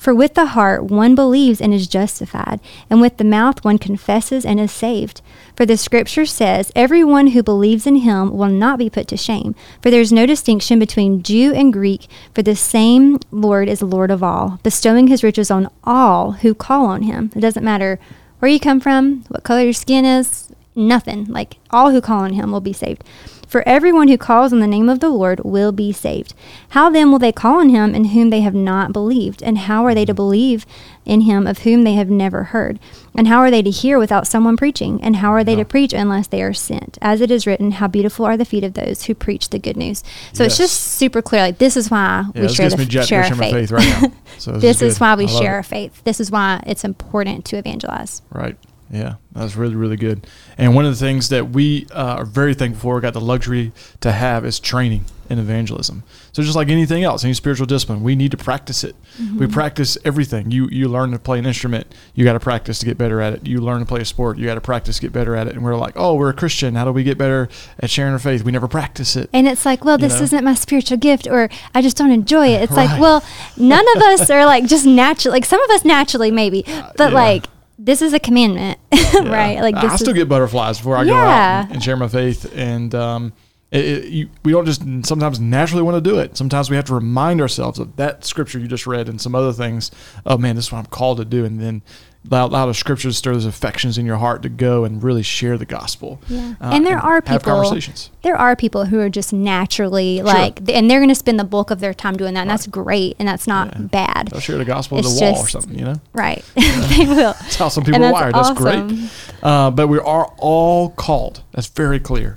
For 0.00 0.14
with 0.14 0.32
the 0.32 0.46
heart 0.46 0.84
one 0.84 1.14
believes 1.14 1.60
and 1.60 1.74
is 1.74 1.86
justified, 1.86 2.58
and 2.88 3.02
with 3.02 3.18
the 3.18 3.24
mouth 3.24 3.62
one 3.62 3.76
confesses 3.76 4.46
and 4.46 4.58
is 4.58 4.72
saved. 4.72 5.20
For 5.60 5.66
the 5.66 5.76
scripture 5.76 6.24
says, 6.24 6.72
Everyone 6.74 7.26
who 7.26 7.42
believes 7.42 7.86
in 7.86 7.96
him 7.96 8.34
will 8.34 8.48
not 8.48 8.78
be 8.78 8.88
put 8.88 9.06
to 9.08 9.16
shame. 9.18 9.54
For 9.82 9.90
there 9.90 10.00
is 10.00 10.10
no 10.10 10.24
distinction 10.24 10.78
between 10.78 11.22
Jew 11.22 11.52
and 11.52 11.70
Greek, 11.70 12.06
for 12.34 12.40
the 12.40 12.56
same 12.56 13.18
Lord 13.30 13.68
is 13.68 13.82
Lord 13.82 14.10
of 14.10 14.22
all, 14.22 14.58
bestowing 14.62 15.08
his 15.08 15.22
riches 15.22 15.50
on 15.50 15.68
all 15.84 16.32
who 16.32 16.54
call 16.54 16.86
on 16.86 17.02
him. 17.02 17.30
It 17.36 17.40
doesn't 17.40 17.62
matter 17.62 17.98
where 18.38 18.50
you 18.50 18.58
come 18.58 18.80
from, 18.80 19.24
what 19.28 19.44
color 19.44 19.60
your 19.60 19.74
skin 19.74 20.06
is, 20.06 20.50
nothing. 20.74 21.26
Like 21.26 21.58
all 21.68 21.90
who 21.90 22.00
call 22.00 22.20
on 22.20 22.32
him 22.32 22.52
will 22.52 22.62
be 22.62 22.72
saved. 22.72 23.04
For 23.50 23.66
everyone 23.68 24.06
who 24.06 24.16
calls 24.16 24.52
on 24.52 24.60
the 24.60 24.68
name 24.68 24.88
of 24.88 25.00
the 25.00 25.08
Lord 25.08 25.40
will 25.40 25.72
be 25.72 25.90
saved. 25.90 26.34
How 26.68 26.88
then 26.88 27.10
will 27.10 27.18
they 27.18 27.32
call 27.32 27.58
on 27.58 27.68
him 27.70 27.96
in 27.96 28.04
whom 28.04 28.30
they 28.30 28.42
have 28.42 28.54
not 28.54 28.92
believed? 28.92 29.42
And 29.42 29.58
how 29.58 29.84
are 29.84 29.92
they 29.92 30.04
to 30.04 30.14
believe 30.14 30.64
in 31.04 31.22
him 31.22 31.48
of 31.48 31.58
whom 31.58 31.82
they 31.82 31.94
have 31.94 32.08
never 32.08 32.44
heard? 32.44 32.78
And 33.16 33.26
how 33.26 33.40
are 33.40 33.50
they 33.50 33.60
to 33.62 33.70
hear 33.70 33.98
without 33.98 34.28
someone 34.28 34.56
preaching? 34.56 35.02
And 35.02 35.16
how 35.16 35.32
are 35.32 35.42
they 35.42 35.56
to 35.56 35.64
preach 35.64 35.92
unless 35.92 36.28
they 36.28 36.44
are 36.44 36.54
sent? 36.54 36.96
As 37.02 37.20
it 37.20 37.32
is 37.32 37.44
written, 37.44 37.72
how 37.72 37.88
beautiful 37.88 38.24
are 38.24 38.36
the 38.36 38.44
feet 38.44 38.62
of 38.62 38.74
those 38.74 39.06
who 39.06 39.16
preach 39.16 39.48
the 39.48 39.58
good 39.58 39.76
news. 39.76 40.04
So 40.32 40.44
it's 40.44 40.56
just 40.56 40.76
super 40.80 41.20
clear. 41.20 41.42
Like 41.42 41.58
this 41.58 41.76
is 41.76 41.90
why 41.90 42.26
Yeah, 42.36 42.42
we 42.42 42.48
share 42.50 42.70
the 42.70 43.02
share 43.04 43.24
our 43.24 43.34
faith. 43.34 43.52
faith 43.52 43.72
right 43.72 44.02
now. 44.02 44.12
So 44.38 44.52
this, 44.52 44.78
this 44.78 44.82
is, 44.82 44.94
good. 44.94 45.00
why 45.02 45.14
we 45.16 45.26
share 45.26 45.52
it. 45.54 45.56
our 45.56 45.62
faith. 45.64 46.02
This 46.04 46.20
is 46.20 46.30
why 46.30 46.62
it's 46.66 46.84
important 46.84 47.44
to 47.46 47.56
evangelize. 47.58 48.22
Right. 48.30 48.56
Yeah, 48.90 49.14
that's 49.32 49.54
really 49.56 49.76
really 49.76 49.96
good. 49.96 50.26
And 50.58 50.74
one 50.74 50.84
of 50.84 50.90
the 50.92 50.98
things 51.04 51.28
that 51.28 51.50
we 51.50 51.86
uh, 51.92 52.16
are 52.18 52.24
very 52.24 52.54
thankful 52.54 52.80
for, 52.80 53.00
got 53.00 53.12
the 53.14 53.20
luxury 53.20 53.72
to 54.00 54.10
have, 54.12 54.44
is 54.44 54.58
training 54.58 55.04
in 55.28 55.38
evangelism. 55.38 56.02
So 56.32 56.42
just 56.42 56.56
like 56.56 56.68
anything 56.68 57.04
else, 57.04 57.22
any 57.22 57.34
spiritual 57.34 57.66
discipline, 57.66 58.02
we 58.02 58.16
need 58.16 58.32
to 58.32 58.36
practice 58.36 58.82
it. 58.82 58.96
We 59.38 59.46
practice 59.46 59.96
everything. 60.04 60.50
You 60.50 60.68
you 60.70 60.88
learn 60.88 61.12
to 61.12 61.20
play 61.20 61.38
an 61.38 61.46
instrument, 61.46 61.86
you 62.16 62.24
got 62.24 62.32
to 62.32 62.40
practice 62.40 62.80
to 62.80 62.86
get 62.86 62.98
better 62.98 63.20
at 63.20 63.34
it. 63.34 63.46
You 63.46 63.60
learn 63.60 63.78
to 63.78 63.86
play 63.86 64.00
a 64.00 64.04
sport, 64.04 64.38
you 64.38 64.46
got 64.46 64.56
to 64.56 64.60
practice 64.60 64.96
to 64.96 65.02
get 65.02 65.12
better 65.12 65.36
at 65.36 65.46
it. 65.46 65.54
And 65.54 65.62
we're 65.64 65.76
like, 65.76 65.94
oh, 65.94 66.14
we're 66.16 66.30
a 66.30 66.34
Christian. 66.34 66.74
How 66.74 66.84
do 66.84 66.90
we 66.90 67.04
get 67.04 67.16
better 67.16 67.48
at 67.78 67.90
sharing 67.90 68.12
our 68.12 68.18
faith? 68.18 68.42
We 68.42 68.50
never 68.50 68.66
practice 68.66 69.14
it. 69.14 69.30
And 69.32 69.46
it's 69.46 69.64
like, 69.64 69.84
well, 69.84 70.00
You 70.00 70.08
this 70.08 70.18
know? 70.18 70.24
isn't 70.24 70.44
my 70.44 70.54
spiritual 70.54 70.96
gift, 70.98 71.28
or 71.28 71.48
I 71.76 71.80
just 71.82 71.96
don't 71.96 72.10
enjoy 72.10 72.48
it. 72.48 72.62
It's 72.70 72.72
Right. 72.72 72.90
like, 72.90 73.00
well, 73.00 73.22
none 73.56 73.86
of 73.96 74.02
us 74.02 74.28
are 74.34 74.44
like 74.46 74.66
just 74.66 74.84
natural. 74.84 75.30
Like 75.32 75.44
some 75.44 75.62
of 75.62 75.70
us 75.70 75.84
naturally, 75.84 76.32
maybe, 76.32 76.64
but 76.96 77.10
yeah. 77.12 77.14
like 77.14 77.46
this 77.82 78.02
is 78.02 78.12
a 78.12 78.20
commandment, 78.20 78.78
Yeah. 78.92 79.28
right? 79.28 79.60
Like 79.60 79.74
I 79.74 79.96
still 79.96 80.08
is, 80.10 80.14
get 80.14 80.28
butterflies 80.28 80.78
before 80.78 80.96
I 80.96 81.04
go 81.04 81.14
out 81.16 81.64
and, 81.64 81.72
and 81.72 81.82
share 81.82 81.96
my 81.96 82.08
faith. 82.08 82.52
And 82.54 82.94
um, 82.94 83.32
it, 83.70 83.84
it, 83.84 84.04
you, 84.06 84.28
we 84.44 84.52
don't 84.52 84.66
just 84.66 84.82
sometimes 85.06 85.40
naturally 85.40 85.82
want 85.82 85.96
to 85.96 86.00
do 86.00 86.18
it. 86.18 86.36
Sometimes 86.36 86.68
we 86.68 86.76
have 86.76 86.84
to 86.86 86.94
remind 86.94 87.40
ourselves 87.40 87.78
of 87.78 87.96
that 87.96 88.24
scripture 88.24 88.58
you 88.58 88.68
just 88.68 88.86
read 88.86 89.08
and 89.08 89.20
some 89.20 89.34
other 89.34 89.52
things. 89.52 89.90
Oh 90.26 90.36
man, 90.36 90.56
this 90.56 90.66
is 90.66 90.72
what 90.72 90.78
I'm 90.78 90.86
called 90.86 91.18
to 91.18 91.24
do. 91.24 91.44
And 91.44 91.58
then 91.60 91.82
allow 92.30 92.66
the 92.66 92.74
scriptures 92.74 93.14
to 93.14 93.18
stir 93.18 93.32
those 93.32 93.46
affections 93.46 93.96
in 93.96 94.04
your 94.04 94.18
heart 94.18 94.42
to 94.42 94.48
go 94.48 94.84
and 94.84 95.02
really 95.02 95.22
share 95.22 95.56
the 95.56 95.64
gospel. 95.64 96.20
Yeah. 96.28 96.54
Uh, 96.60 96.70
And 96.74 96.84
there 96.86 96.98
are 96.98 97.14
have 97.14 97.24
people- 97.24 97.54
conversations. 97.62 98.10
there 98.22 98.36
are 98.36 98.54
people 98.54 98.84
who 98.86 99.00
are 99.00 99.08
just 99.08 99.32
naturally 99.32 100.20
like, 100.22 100.60
and 100.68 100.90
they're 100.90 100.98
going 101.00 101.08
to 101.08 101.14
spend 101.14 101.40
the 101.40 101.44
bulk 101.44 101.70
of 101.70 101.80
their 101.80 101.94
time 101.94 102.16
doing 102.16 102.34
that, 102.34 102.42
and 102.42 102.50
that's 102.50 102.66
great, 102.66 103.16
and 103.18 103.26
that's 103.26 103.46
not 103.46 103.68
Yeah. 103.74 103.80
bad, 103.82 104.28
They'll 104.30 104.40
share 104.40 104.58
the 104.58 104.64
gospel 104.66 104.98
It's 104.98 105.18
the 105.18 105.24
wall 105.24 105.38
or 105.40 105.48
something, 105.48 105.78
you 105.78 105.84
know? 105.86 106.00
right? 106.12 106.44
they 106.56 107.06
will. 107.06 107.34
That's 107.40 107.56
how 107.56 107.68
some 107.68 107.84
people 107.84 107.96
And 107.96 108.04
are 108.14 108.30
that's 108.32 108.60
wired. 108.60 108.78
That's 108.84 108.90
great. 108.90 109.10
Uh, 109.42 109.70
but 109.70 109.88
we 109.88 109.98
are 109.98 110.26
all 110.38 110.90
called. 110.90 111.42
That's 111.52 111.68
very 111.68 111.98
clear. 112.00 112.36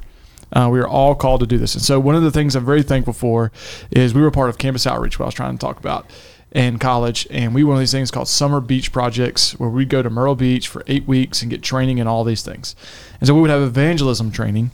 Uh, 0.53 0.69
we 0.71 0.79
are 0.79 0.87
all 0.87 1.15
called 1.15 1.39
to 1.41 1.47
do 1.47 1.57
this. 1.57 1.73
And 1.73 1.83
so, 1.83 1.99
one 1.99 2.13
of 2.15 2.21
the 2.21 2.29
things 2.31 2.55
I'm 2.55 2.63
very 2.65 2.83
thankful 2.83 3.13
for 3.13 3.51
is 3.91 4.13
we 4.13 4.21
were 4.21 4.29
part 4.31 4.49
of 4.49 4.57
campus 4.59 4.85
outreach, 4.85 5.17
what 5.19 5.25
I 5.25 5.27
was 5.27 5.33
trying 5.35 5.57
to 5.57 5.59
talk 5.59 5.79
about 5.79 6.05
in 6.53 6.79
college. 6.79 7.27
And 7.29 7.53
we 7.53 7.63
one 7.63 7.75
of 7.75 7.79
these 7.79 7.91
things 7.91 8.11
called 8.11 8.27
summer 8.27 8.61
beach 8.61 8.91
projects 8.91 9.59
where 9.59 9.69
we'd 9.69 9.89
go 9.89 10.01
to 10.01 10.09
Myrtle 10.09 10.35
Beach 10.35 10.67
for 10.67 10.83
eight 10.87 11.07
weeks 11.07 11.41
and 11.41 11.51
get 11.51 11.61
training 11.61 11.99
and 11.99 12.07
all 12.07 12.23
these 12.23 12.43
things. 12.43 12.75
And 13.19 13.27
so, 13.27 13.33
we 13.33 13.41
would 13.41 13.49
have 13.49 13.61
evangelism 13.61 14.31
training. 14.31 14.71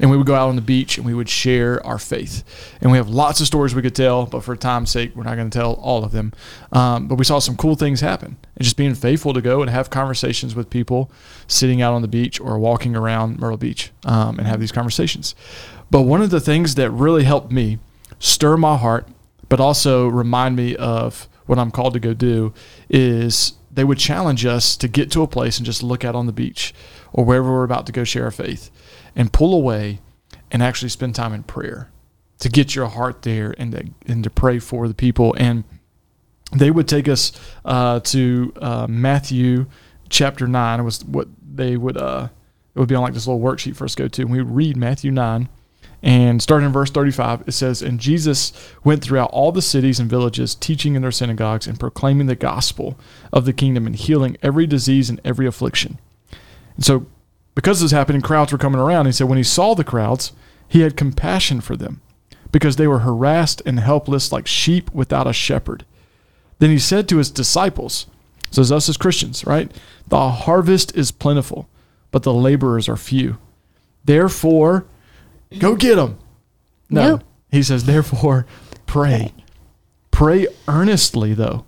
and 0.00 0.10
we 0.10 0.16
would 0.16 0.26
go 0.26 0.34
out 0.34 0.48
on 0.48 0.56
the 0.56 0.62
beach 0.62 0.96
and 0.96 1.06
we 1.06 1.12
would 1.14 1.28
share 1.28 1.84
our 1.86 1.98
faith. 1.98 2.42
And 2.80 2.90
we 2.90 2.96
have 2.96 3.08
lots 3.08 3.40
of 3.40 3.46
stories 3.46 3.74
we 3.74 3.82
could 3.82 3.94
tell, 3.94 4.26
but 4.26 4.42
for 4.42 4.56
time's 4.56 4.90
sake, 4.90 5.14
we're 5.14 5.24
not 5.24 5.36
going 5.36 5.50
to 5.50 5.58
tell 5.58 5.74
all 5.74 6.02
of 6.02 6.12
them. 6.12 6.32
Um, 6.72 7.06
but 7.06 7.16
we 7.16 7.24
saw 7.24 7.38
some 7.38 7.56
cool 7.56 7.74
things 7.74 8.00
happen, 8.00 8.38
and 8.56 8.64
just 8.64 8.76
being 8.76 8.94
faithful 8.94 9.34
to 9.34 9.42
go 9.42 9.60
and 9.60 9.70
have 9.70 9.90
conversations 9.90 10.54
with 10.54 10.70
people 10.70 11.10
sitting 11.46 11.82
out 11.82 11.92
on 11.92 12.02
the 12.02 12.08
beach 12.08 12.40
or 12.40 12.58
walking 12.58 12.96
around 12.96 13.38
Myrtle 13.38 13.58
Beach 13.58 13.92
um, 14.04 14.38
and 14.38 14.48
have 14.48 14.58
these 14.58 14.72
conversations. 14.72 15.34
But 15.90 16.02
one 16.02 16.22
of 16.22 16.30
the 16.30 16.40
things 16.40 16.76
that 16.76 16.90
really 16.90 17.24
helped 17.24 17.52
me 17.52 17.78
stir 18.18 18.56
my 18.56 18.76
heart, 18.78 19.06
but 19.50 19.60
also 19.60 20.08
remind 20.08 20.56
me 20.56 20.74
of 20.76 21.28
what 21.44 21.58
I'm 21.58 21.70
called 21.70 21.92
to 21.92 22.00
go 22.00 22.14
do, 22.14 22.54
is 22.88 23.54
they 23.70 23.84
would 23.84 23.98
challenge 23.98 24.46
us 24.46 24.76
to 24.78 24.88
get 24.88 25.10
to 25.10 25.22
a 25.22 25.26
place 25.26 25.58
and 25.58 25.66
just 25.66 25.82
look 25.82 26.04
out 26.04 26.14
on 26.14 26.26
the 26.26 26.32
beach 26.32 26.72
or 27.12 27.24
wherever 27.24 27.50
we're 27.50 27.64
about 27.64 27.84
to 27.86 27.92
go 27.92 28.04
share 28.04 28.24
our 28.24 28.30
faith 28.30 28.70
and 29.14 29.32
pull 29.32 29.52
away 29.52 30.00
and 30.50 30.62
actually 30.62 30.88
spend 30.88 31.14
time 31.14 31.32
in 31.32 31.42
prayer 31.42 31.90
to 32.38 32.48
get 32.48 32.74
your 32.74 32.86
heart 32.86 33.22
there 33.22 33.54
and 33.58 33.72
to, 33.72 33.90
and 34.06 34.24
to 34.24 34.30
pray 34.30 34.60
for 34.60 34.88
the 34.88 34.94
people. 34.94 35.34
And 35.36 35.64
they 36.52 36.70
would 36.70 36.88
take 36.88 37.08
us 37.08 37.32
uh, 37.64 38.00
to 38.00 38.52
uh, 38.60 38.86
Matthew 38.88 39.66
chapter 40.08 40.46
9. 40.46 40.80
It 40.80 40.82
was 40.84 41.04
what 41.04 41.28
they 41.42 41.76
would, 41.76 41.96
uh, 41.96 42.28
it 42.74 42.78
would 42.78 42.88
be 42.88 42.94
on 42.94 43.02
like 43.02 43.14
this 43.14 43.26
little 43.26 43.42
worksheet 43.42 43.76
for 43.76 43.84
us 43.84 43.96
to 43.96 44.04
go 44.04 44.08
to. 44.08 44.22
And 44.22 44.30
we 44.30 44.40
would 44.40 44.54
read 44.54 44.76
Matthew 44.76 45.10
9. 45.10 45.48
And 46.02 46.40
starting 46.40 46.66
in 46.66 46.72
verse 46.72 46.90
35, 46.90 47.44
it 47.46 47.52
says, 47.52 47.82
And 47.82 48.00
Jesus 48.00 48.52
went 48.84 49.02
throughout 49.02 49.30
all 49.32 49.52
the 49.52 49.60
cities 49.60 50.00
and 50.00 50.08
villages, 50.08 50.54
teaching 50.54 50.94
in 50.94 51.02
their 51.02 51.12
synagogues 51.12 51.66
and 51.66 51.78
proclaiming 51.78 52.26
the 52.26 52.36
gospel 52.36 52.98
of 53.32 53.44
the 53.44 53.52
kingdom 53.52 53.86
and 53.86 53.94
healing 53.94 54.38
every 54.42 54.66
disease 54.66 55.10
and 55.10 55.20
every 55.24 55.46
affliction. 55.46 55.98
And 56.76 56.84
so, 56.84 57.06
because 57.54 57.78
this 57.78 57.84
was 57.84 57.92
happening, 57.92 58.22
crowds 58.22 58.52
were 58.52 58.58
coming 58.58 58.80
around. 58.80 59.06
He 59.06 59.12
said, 59.12 59.28
when 59.28 59.36
he 59.36 59.44
saw 59.44 59.74
the 59.74 59.84
crowds, 59.84 60.32
he 60.66 60.80
had 60.80 60.96
compassion 60.96 61.60
for 61.60 61.76
them 61.76 62.00
because 62.52 62.76
they 62.76 62.86
were 62.86 63.00
harassed 63.00 63.60
and 63.66 63.78
helpless 63.78 64.32
like 64.32 64.46
sheep 64.46 64.90
without 64.94 65.26
a 65.26 65.32
shepherd. 65.32 65.84
Then 66.58 66.70
he 66.70 66.78
said 66.78 67.08
to 67.08 67.18
his 67.18 67.30
disciples, 67.30 68.06
so 68.50 68.62
as 68.62 68.72
us 68.72 68.88
as 68.88 68.96
Christians, 68.96 69.46
right? 69.46 69.70
The 70.08 70.30
harvest 70.30 70.96
is 70.96 71.12
plentiful, 71.12 71.68
but 72.10 72.22
the 72.22 72.34
laborers 72.34 72.88
are 72.88 72.96
few. 72.96 73.38
Therefore, 74.04 74.86
go 75.58 75.74
get 75.74 75.96
them. 75.96 76.18
No, 76.88 77.08
Nope. 77.10 77.24
he 77.50 77.62
says, 77.62 77.84
therefore, 77.84 78.46
pray. 78.86 79.32
Pray 80.10 80.46
earnestly, 80.68 81.34
though, 81.34 81.64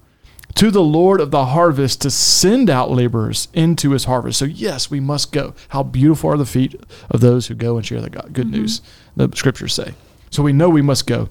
to 0.57 0.71
the 0.71 0.83
Lord 0.83 1.21
of 1.21 1.31
the 1.31 1.47
harvest 1.47 2.03
to 2.03 2.11
send 2.11 2.69
out 2.69 2.91
laborers 2.91 3.49
into 3.55 3.93
his 3.93 4.05
harvest. 4.05 4.39
So, 4.39 4.45
yes, 4.45 4.91
we 4.91 5.01
must 5.01 5.33
go. 5.33 5.55
How 5.69 5.83
beautiful 5.83 6.31
are 6.31 6.37
the 6.37 6.45
feet 6.45 6.79
of 7.11 7.21
those 7.21 7.47
who 7.47 7.55
go 7.55 7.77
and 7.77 7.87
share 7.87 8.01
the 8.01 8.11
God, 8.11 8.33
good 8.33 8.49
mm-hmm. 8.49 8.57
news, 8.63 8.83
the 9.17 9.31
scriptures 9.35 9.75
say. 9.75 9.95
So, 10.31 10.43
we 10.43 10.53
know 10.53 10.69
we 10.69 10.83
must 10.83 11.07
go. 11.07 11.29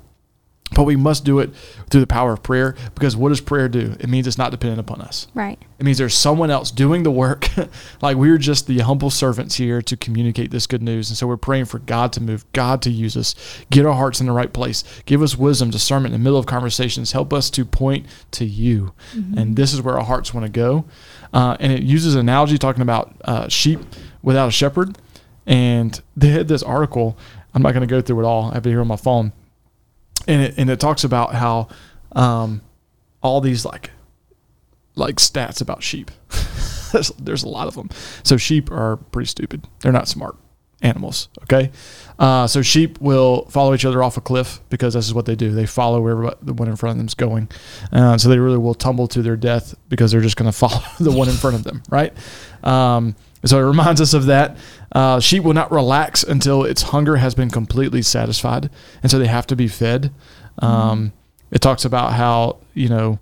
But 0.73 0.83
we 0.83 0.95
must 0.95 1.25
do 1.25 1.39
it 1.39 1.53
through 1.89 1.99
the 1.99 2.07
power 2.07 2.31
of 2.31 2.43
prayer 2.43 2.75
because 2.95 3.15
what 3.15 3.29
does 3.29 3.41
prayer 3.41 3.67
do? 3.67 3.95
It 3.99 4.07
means 4.07 4.25
it's 4.25 4.37
not 4.37 4.51
dependent 4.51 4.79
upon 4.79 5.01
us. 5.01 5.27
Right. 5.33 5.61
It 5.79 5.83
means 5.83 5.97
there's 5.97 6.15
someone 6.15 6.49
else 6.49 6.71
doing 6.71 7.03
the 7.03 7.11
work. 7.11 7.49
like 8.01 8.15
we're 8.15 8.37
just 8.37 8.67
the 8.67 8.79
humble 8.79 9.09
servants 9.09 9.55
here 9.55 9.81
to 9.81 9.97
communicate 9.97 10.49
this 10.49 10.67
good 10.67 10.81
news. 10.81 11.09
And 11.09 11.17
so 11.17 11.27
we're 11.27 11.35
praying 11.35 11.65
for 11.65 11.79
God 11.79 12.13
to 12.13 12.21
move, 12.21 12.45
God 12.53 12.81
to 12.83 12.89
use 12.89 13.17
us, 13.17 13.35
get 13.69 13.85
our 13.85 13.93
hearts 13.93 14.21
in 14.21 14.27
the 14.27 14.31
right 14.31 14.53
place, 14.53 14.83
give 15.05 15.21
us 15.21 15.35
wisdom, 15.35 15.71
discernment 15.71 16.15
in 16.15 16.21
the 16.21 16.23
middle 16.23 16.39
of 16.39 16.45
conversations, 16.45 17.11
help 17.11 17.33
us 17.33 17.49
to 17.49 17.65
point 17.65 18.05
to 18.31 18.45
you. 18.45 18.93
And 19.37 19.55
this 19.57 19.73
is 19.73 19.81
where 19.81 19.97
our 19.97 20.05
hearts 20.05 20.33
want 20.33 20.45
to 20.45 20.51
go. 20.51 20.85
Uh, 21.33 21.57
and 21.59 21.73
it 21.73 21.83
uses 21.83 22.15
an 22.15 22.21
analogy 22.21 22.57
talking 22.57 22.81
about 22.81 23.13
uh, 23.25 23.49
sheep 23.49 23.81
without 24.21 24.47
a 24.47 24.51
shepherd. 24.51 24.97
And 25.45 25.99
they 26.15 26.29
had 26.29 26.47
this 26.47 26.63
article. 26.63 27.17
I'm 27.53 27.61
not 27.61 27.73
going 27.73 27.85
to 27.85 27.93
go 27.93 27.99
through 27.99 28.21
it 28.21 28.25
all. 28.25 28.51
I 28.51 28.53
have 28.53 28.65
it 28.65 28.69
here 28.69 28.79
on 28.79 28.87
my 28.87 28.95
phone 28.95 29.33
and 30.27 30.41
it, 30.41 30.55
and 30.57 30.69
it 30.69 30.79
talks 30.79 31.03
about 31.03 31.33
how 31.33 31.67
um, 32.13 32.61
all 33.21 33.41
these 33.41 33.65
like 33.65 33.91
like 34.95 35.15
stats 35.15 35.61
about 35.61 35.83
sheep. 35.83 36.11
there's, 36.91 37.09
there's 37.19 37.43
a 37.43 37.47
lot 37.47 37.67
of 37.67 37.75
them. 37.75 37.89
So 38.23 38.37
sheep 38.37 38.71
are 38.71 38.97
pretty 38.97 39.27
stupid. 39.27 39.67
They're 39.79 39.91
not 39.91 40.07
smart 40.07 40.35
animals. 40.81 41.29
Okay, 41.43 41.71
uh, 42.19 42.47
so 42.47 42.61
sheep 42.61 42.99
will 42.99 43.45
follow 43.45 43.73
each 43.73 43.85
other 43.85 44.03
off 44.03 44.17
a 44.17 44.21
cliff 44.21 44.59
because 44.69 44.93
this 44.93 45.05
is 45.05 45.13
what 45.13 45.25
they 45.25 45.35
do. 45.35 45.51
They 45.51 45.65
follow 45.65 46.01
wherever 46.01 46.35
the 46.41 46.53
one 46.53 46.67
in 46.67 46.75
front 46.75 46.91
of 46.91 46.97
them's 46.97 47.13
going. 47.13 47.49
Uh, 47.91 48.17
so 48.17 48.29
they 48.29 48.39
really 48.39 48.57
will 48.57 48.73
tumble 48.73 49.07
to 49.09 49.21
their 49.21 49.37
death 49.37 49.75
because 49.89 50.11
they're 50.11 50.21
just 50.21 50.37
going 50.37 50.51
to 50.51 50.57
follow 50.57 50.81
the 50.99 51.11
one 51.11 51.29
in 51.29 51.35
front 51.35 51.55
of 51.55 51.63
them, 51.63 51.83
right? 51.89 52.13
Um, 52.63 53.15
so 53.45 53.57
it 53.57 53.63
reminds 53.63 54.00
us 54.01 54.13
of 54.13 54.25
that. 54.27 54.57
Uh, 54.91 55.19
sheep 55.19 55.43
will 55.43 55.53
not 55.53 55.71
relax 55.71 56.24
until 56.24 56.63
its 56.63 56.81
hunger 56.81 57.15
has 57.17 57.33
been 57.36 57.50
completely 57.50 58.01
satisfied, 58.01 58.69
and 59.01 59.12
so 59.12 59.17
they 59.19 59.27
have 59.27 59.48
to 59.48 59.55
be 59.55 59.67
fed. 59.67 60.12
Um, 60.60 61.13
it 61.50 61.62
talks 61.62 61.86
about 61.86 62.13
how 62.13 62.57
you 62.74 62.89
know 62.89 63.19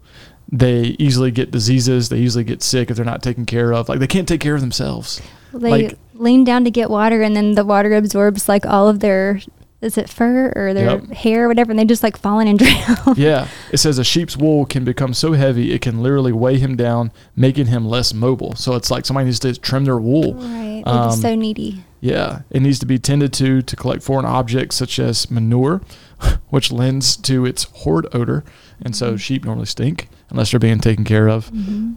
they 0.51 0.95
easily 0.99 1.31
get 1.31 1.51
diseases, 1.51 2.09
they 2.09 2.19
easily 2.19 2.43
get 2.43 2.61
sick 2.63 2.89
if 2.89 2.95
they're 2.95 3.05
not 3.05 3.21
taken 3.21 3.45
care 3.45 3.71
of. 3.73 3.87
Like 3.87 3.99
they 3.99 4.07
can't 4.07 4.27
take 4.27 4.41
care 4.41 4.55
of 4.55 4.61
themselves. 4.61 5.21
They 5.53 5.69
Like- 5.69 5.97
lean 6.15 6.43
down 6.43 6.63
to 6.65 6.71
get 6.71 6.89
water, 6.89 7.21
and 7.21 7.35
then 7.35 7.53
the 7.55 7.63
water 7.63 7.93
absorbs 7.95 8.49
like 8.49 8.65
all 8.65 8.87
of 8.87 8.99
their 8.99 9.41
is 9.81 9.97
it 9.97 10.09
fur 10.09 10.51
or 10.55 10.73
their 10.73 10.89
Yep. 10.99 11.11
hair 11.11 11.45
or 11.45 11.47
whatever, 11.47 11.71
and 11.71 11.79
they 11.79 11.85
just 11.85 12.03
like 12.03 12.17
fall 12.17 12.39
in 12.39 12.47
and 12.49 12.59
drown. 12.59 13.15
yeah, 13.15 13.47
it 13.71 13.77
says 13.77 13.97
a 13.97 14.03
sheep's 14.03 14.35
wool 14.35 14.65
can 14.65 14.83
become 14.83 15.13
so 15.13 15.33
heavy 15.33 15.71
it 15.73 15.81
can 15.81 16.01
literally 16.03 16.31
weigh 16.33 16.57
him 16.59 16.75
down, 16.75 17.11
making 17.35 17.67
him 17.67 17.85
less 17.85 18.13
mobile. 18.13 18.55
So 18.55 18.75
it's 18.75 18.91
like 18.91 19.05
somebody 19.05 19.25
needs 19.25 19.39
to 19.39 19.53
trim 19.55 19.85
their 19.85 19.97
wool. 19.97 20.33
right. 20.35 20.83
Um, 20.85 21.11
so 21.11 21.35
needy. 21.35 21.83
Yeah, 22.01 22.41
it 22.49 22.61
needs 22.61 22.79
to 22.79 22.85
be 22.85 22.97
tended 22.97 23.33
to 23.33 23.61
to 23.61 23.75
collect 23.75 24.03
foreign 24.03 24.25
objects 24.25 24.77
such 24.77 24.99
as 24.99 25.29
manure, 25.29 25.81
which 26.49 26.71
lends 26.71 27.17
to 27.17 27.45
its 27.45 27.63
horrid 27.73 28.07
odor, 28.13 28.43
and 28.81 28.95
so 28.95 29.17
sheep 29.17 29.43
normally 29.43 29.65
stink 29.65 30.07
unless 30.29 30.51
they're 30.51 30.59
being 30.61 30.79
taken 30.79 31.03
care 31.03 31.27
of. 31.27 31.51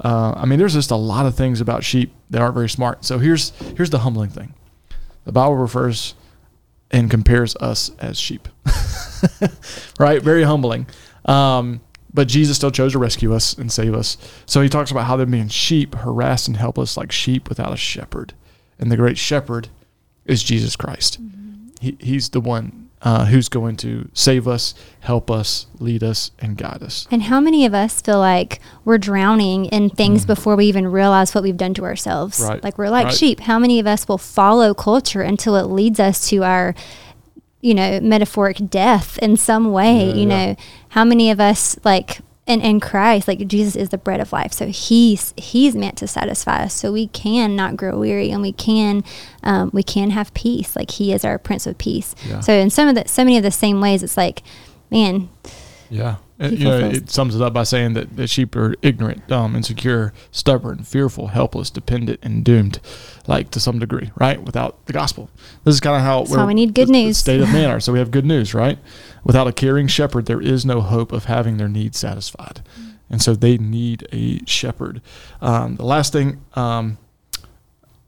Uh, 0.04 0.32
I 0.36 0.44
mean, 0.46 0.58
there's 0.58 0.72
just 0.74 0.90
a 0.90 0.96
lot 0.96 1.26
of 1.26 1.36
things 1.36 1.60
about 1.60 1.84
sheep 1.84 2.12
that 2.30 2.40
aren't 2.42 2.54
very 2.54 2.68
smart. 2.68 3.04
So 3.04 3.18
here's 3.20 3.50
here's 3.76 3.90
the 3.90 4.00
humbling 4.00 4.30
thing: 4.30 4.54
the 5.24 5.30
Bible 5.32 5.56
refers 5.56 6.14
and 6.92 7.10
compares 7.10 7.56
us 7.56 7.90
as 7.98 8.18
sheep, 8.18 8.48
right? 9.98 10.22
Very 10.22 10.42
humbling. 10.42 10.86
Um, 11.24 11.80
but 12.14 12.28
Jesus 12.28 12.56
still 12.56 12.70
chose 12.70 12.92
to 12.92 12.98
rescue 12.98 13.34
us 13.34 13.54
and 13.54 13.72
save 13.72 13.94
us. 13.94 14.18
So 14.44 14.60
he 14.60 14.68
talks 14.68 14.90
about 14.90 15.06
how 15.06 15.16
they're 15.16 15.24
being 15.24 15.48
sheep, 15.48 15.94
harassed 15.94 16.46
and 16.46 16.56
helpless, 16.56 16.96
like 16.96 17.10
sheep 17.10 17.48
without 17.48 17.72
a 17.72 17.76
shepherd. 17.76 18.34
And 18.78 18.92
the 18.92 18.96
great 18.96 19.16
shepherd 19.16 19.68
is 20.26 20.42
Jesus 20.42 20.76
Christ. 20.76 21.18
He, 21.80 21.96
he's 22.00 22.28
the 22.28 22.40
one 22.40 22.81
uh, 23.02 23.26
who's 23.26 23.48
going 23.48 23.76
to 23.76 24.08
save 24.12 24.46
us, 24.46 24.74
help 25.00 25.30
us, 25.30 25.66
lead 25.78 26.02
us, 26.04 26.30
and 26.38 26.56
guide 26.56 26.82
us. 26.82 27.06
And 27.10 27.24
how 27.24 27.40
many 27.40 27.66
of 27.66 27.74
us 27.74 28.00
feel 28.00 28.18
like 28.18 28.60
we're 28.84 28.98
drowning 28.98 29.66
in 29.66 29.90
things 29.90 30.24
before 30.24 30.54
we 30.54 30.66
even 30.66 30.86
realize 30.86 31.34
what 31.34 31.42
we've 31.42 31.56
done 31.56 31.74
to 31.74 31.84
ourselves? 31.84 32.38
Mm. 32.40 32.48
Right, 32.48 32.64
Like 32.64 32.78
we're 32.78 32.90
like 32.90 33.06
right. 33.06 33.14
sheep. 33.14 33.40
How 33.40 33.58
many 33.58 33.80
of 33.80 33.86
us 33.86 34.06
will 34.06 34.18
follow 34.18 34.72
culture 34.72 35.22
until 35.22 35.56
it 35.56 35.64
leads 35.64 35.98
us 35.98 36.28
to 36.28 36.44
our, 36.44 36.74
you 37.60 37.74
know, 37.74 38.00
metaphoric 38.00 38.70
death 38.70 39.18
in 39.18 39.36
some 39.36 39.72
way? 39.72 40.06
Yeah, 40.08 40.14
you 40.14 40.28
yeah. 40.28 40.46
know, 40.46 40.56
how 40.90 41.04
many 41.04 41.30
of 41.30 41.40
us 41.40 41.76
like 41.84 42.20
and 42.52 42.62
in 42.62 42.80
Christ, 42.80 43.26
like 43.28 43.46
Jesus 43.46 43.74
is 43.76 43.88
the 43.88 43.98
bread 43.98 44.20
of 44.20 44.32
life. 44.32 44.52
So 44.52 44.66
he's 44.66 45.32
he's 45.36 45.74
meant 45.74 45.96
to 45.98 46.06
satisfy 46.06 46.64
us. 46.64 46.74
So 46.74 46.92
we 46.92 47.06
can 47.08 47.56
not 47.56 47.76
grow 47.76 47.98
weary 47.98 48.30
and 48.30 48.42
we 48.42 48.52
can 48.52 49.02
um, 49.42 49.70
we 49.72 49.82
can 49.82 50.10
have 50.10 50.32
peace. 50.34 50.76
Like 50.76 50.90
he 50.92 51.12
is 51.12 51.24
our 51.24 51.38
Prince 51.38 51.66
of 51.66 51.78
Peace. 51.78 52.14
Yeah. 52.28 52.40
So 52.40 52.52
in 52.52 52.70
some 52.70 52.88
of 52.88 52.94
the 52.94 53.08
so 53.08 53.24
many 53.24 53.36
of 53.36 53.42
the 53.42 53.50
same 53.50 53.80
ways, 53.80 54.02
it's 54.02 54.16
like, 54.16 54.42
man, 54.90 55.28
Yeah. 55.90 56.16
It, 56.38 56.58
you 56.58 56.64
know, 56.64 56.78
it 56.88 57.08
sums 57.08 57.36
it 57.36 57.42
up 57.42 57.52
by 57.52 57.62
saying 57.62 57.92
that, 57.92 58.16
that 58.16 58.26
sheep 58.28 58.56
are 58.56 58.74
ignorant, 58.82 59.28
dumb, 59.28 59.54
insecure, 59.54 60.12
stubborn, 60.32 60.82
fearful, 60.82 61.28
helpless, 61.28 61.70
dependent, 61.70 62.18
and 62.20 62.44
doomed, 62.44 62.80
like 63.28 63.50
to 63.52 63.60
some 63.60 63.78
degree, 63.78 64.10
right? 64.16 64.42
Without 64.42 64.84
the 64.86 64.92
gospel. 64.92 65.30
This 65.62 65.74
is 65.74 65.80
kind 65.80 65.94
of 65.94 66.02
how 66.02 66.44
we 66.46 66.54
need 66.54 66.74
good 66.74 66.88
the- 66.88 66.92
the 66.92 67.04
news. 67.04 67.18
state 67.18 67.40
of 67.40 67.52
man 67.52 67.70
are. 67.76 67.78
So 67.78 67.92
we 67.92 68.00
have 68.00 68.10
good 68.10 68.24
news, 68.24 68.54
right? 68.54 68.76
Without 69.24 69.46
a 69.46 69.52
caring 69.52 69.86
shepherd, 69.86 70.26
there 70.26 70.40
is 70.40 70.64
no 70.64 70.80
hope 70.80 71.12
of 71.12 71.26
having 71.26 71.56
their 71.56 71.68
needs 71.68 71.98
satisfied. 71.98 72.62
And 73.08 73.22
so 73.22 73.34
they 73.34 73.58
need 73.58 74.06
a 74.12 74.44
shepherd. 74.46 75.02
Um, 75.40 75.76
the 75.76 75.84
last 75.84 76.12
thing, 76.12 76.44
um, 76.54 76.98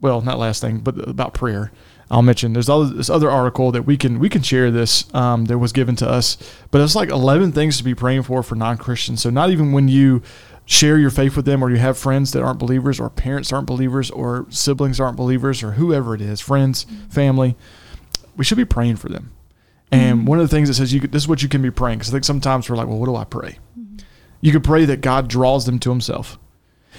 well, 0.01 0.21
not 0.21 0.39
last 0.39 0.61
thing, 0.61 0.79
but 0.79 1.07
about 1.07 1.33
prayer. 1.33 1.71
I'll 2.09 2.21
mention 2.21 2.53
there's 2.53 2.69
other, 2.69 2.85
this 2.85 3.09
other 3.09 3.29
article 3.29 3.71
that 3.71 3.83
we 3.83 3.97
can 3.97 4.19
we 4.19 4.29
can 4.29 4.43
share 4.43 4.69
this 4.69 5.11
um, 5.15 5.45
that 5.45 5.57
was 5.57 5.71
given 5.71 5.95
to 5.97 6.09
us, 6.09 6.37
but 6.69 6.81
it's 6.81 6.95
like 6.95 7.09
11 7.09 7.51
things 7.51 7.77
to 7.77 7.83
be 7.83 7.95
praying 7.95 8.23
for 8.23 8.43
for 8.43 8.55
non 8.55 8.77
Christians. 8.77 9.21
So 9.21 9.29
not 9.29 9.49
even 9.49 9.71
when 9.71 9.87
you 9.87 10.21
share 10.65 10.97
your 10.97 11.09
faith 11.09 11.35
with 11.35 11.45
them, 11.45 11.63
or 11.63 11.69
you 11.69 11.77
have 11.77 11.97
friends 11.97 12.31
that 12.31 12.43
aren't 12.43 12.59
believers, 12.59 12.99
or 12.99 13.09
parents 13.09 13.53
aren't 13.53 13.67
believers, 13.67 14.11
or 14.11 14.45
siblings 14.49 14.99
aren't 14.99 15.17
believers, 15.17 15.63
or 15.63 15.71
whoever 15.71 16.13
it 16.15 16.21
is, 16.21 16.41
friends, 16.41 16.85
family, 17.09 17.55
we 18.35 18.43
should 18.43 18.57
be 18.57 18.65
praying 18.65 18.95
for 18.97 19.09
them. 19.09 19.31
And 19.91 20.27
one 20.27 20.39
of 20.39 20.49
the 20.49 20.55
things 20.55 20.67
that 20.67 20.75
says 20.75 20.93
you 20.93 20.99
could, 20.99 21.11
this 21.11 21.23
is 21.23 21.27
what 21.27 21.41
you 21.43 21.49
can 21.49 21.61
be 21.61 21.71
praying 21.71 21.99
because 21.99 22.09
I 22.09 22.13
think 22.13 22.25
sometimes 22.25 22.69
we're 22.69 22.75
like, 22.75 22.87
well, 22.87 22.97
what 22.97 23.05
do 23.05 23.15
I 23.15 23.23
pray? 23.23 23.59
You 24.41 24.51
could 24.51 24.63
pray 24.63 24.85
that 24.85 25.01
God 25.01 25.27
draws 25.27 25.65
them 25.65 25.79
to 25.79 25.89
Himself. 25.89 26.37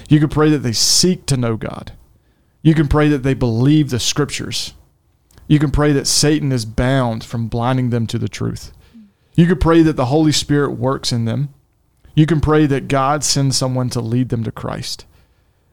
You 0.09 0.21
could 0.21 0.31
pray 0.31 0.51
that 0.51 0.59
they 0.59 0.73
seek 0.73 1.27
to 1.27 1.37
know 1.37 1.57
God. 1.57 1.93
You 2.63 2.75
can 2.75 2.89
pray 2.89 3.09
that 3.09 3.23
they 3.23 3.35
believe 3.35 3.91
the 3.91 4.01
scriptures. 4.01 4.75
You 5.49 5.59
can 5.59 5.71
pray 5.71 5.93
that 5.93 6.07
Satan 6.07 6.51
is 6.53 6.65
bound 6.65 7.23
from 7.23 7.49
blinding 7.49 7.91
them 7.91 8.07
to 8.09 8.19
the 8.19 8.29
truth. 8.29 8.73
You 9.35 9.47
could 9.47 9.61
pray 9.61 9.83
that 9.83 9.95
the 9.95 10.07
Holy 10.07 10.33
Spirit 10.33 10.73
works 10.73 11.13
in 11.13 11.25
them. 11.25 11.51
You 12.15 12.27
can 12.27 12.41
pray 12.41 12.67
that 12.67 12.89
God 12.89 13.23
sends 13.23 13.57
someone 13.57 13.91
to 13.91 14.01
lead 14.01 14.31
them 14.31 14.43
to 14.45 14.51
Christ. 14.51 15.05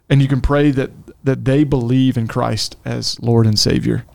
And 0.09 0.21
you 0.21 0.27
can 0.27 0.41
pray 0.41 0.71
that, 0.71 0.91
that 1.23 1.45
they 1.45 1.63
believe 1.63 2.17
in 2.17 2.27
Christ 2.27 2.75
as 2.83 3.19
Lord 3.21 3.47
and 3.47 3.57
Savior. 3.57 4.05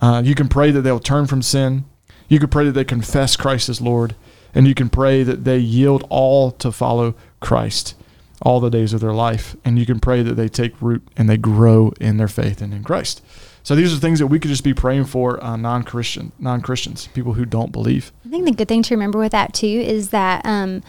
Uh, 0.00 0.22
you 0.24 0.34
can 0.34 0.48
pray 0.48 0.70
that 0.70 0.82
they'll 0.82 1.00
turn 1.00 1.26
from 1.26 1.42
sin. 1.42 1.84
You 2.28 2.38
can 2.38 2.48
pray 2.48 2.64
that 2.64 2.72
they 2.72 2.84
confess 2.84 3.36
Christ 3.36 3.68
as 3.68 3.80
Lord. 3.80 4.14
And 4.54 4.66
you 4.66 4.74
can 4.74 4.88
pray 4.88 5.22
that 5.24 5.44
they 5.44 5.58
yield 5.58 6.06
all 6.08 6.50
to 6.52 6.72
follow 6.72 7.14
Christ 7.40 7.94
all 8.40 8.60
the 8.60 8.70
days 8.70 8.92
of 8.92 9.00
their 9.00 9.12
life. 9.12 9.56
And 9.64 9.78
you 9.78 9.84
can 9.84 10.00
pray 10.00 10.22
that 10.22 10.34
they 10.34 10.48
take 10.48 10.80
root 10.80 11.06
and 11.16 11.28
they 11.28 11.36
grow 11.36 11.92
in 12.00 12.16
their 12.16 12.28
faith 12.28 12.62
and 12.62 12.72
in 12.72 12.82
Christ. 12.82 13.22
So 13.62 13.74
these 13.74 13.94
are 13.94 13.98
things 13.98 14.18
that 14.20 14.28
we 14.28 14.40
could 14.40 14.50
just 14.50 14.64
be 14.64 14.72
praying 14.72 15.04
for 15.04 15.42
uh, 15.44 15.56
non-Christian, 15.56 16.32
non-Christians, 16.38 17.08
people 17.08 17.34
who 17.34 17.44
don't 17.44 17.72
believe. 17.72 18.10
I 18.24 18.30
think 18.30 18.46
the 18.46 18.52
good 18.52 18.68
thing 18.68 18.82
to 18.84 18.94
remember 18.94 19.18
with 19.18 19.32
that 19.32 19.52
too 19.52 19.66
is 19.66 20.08
that, 20.08 20.44
um, 20.46 20.82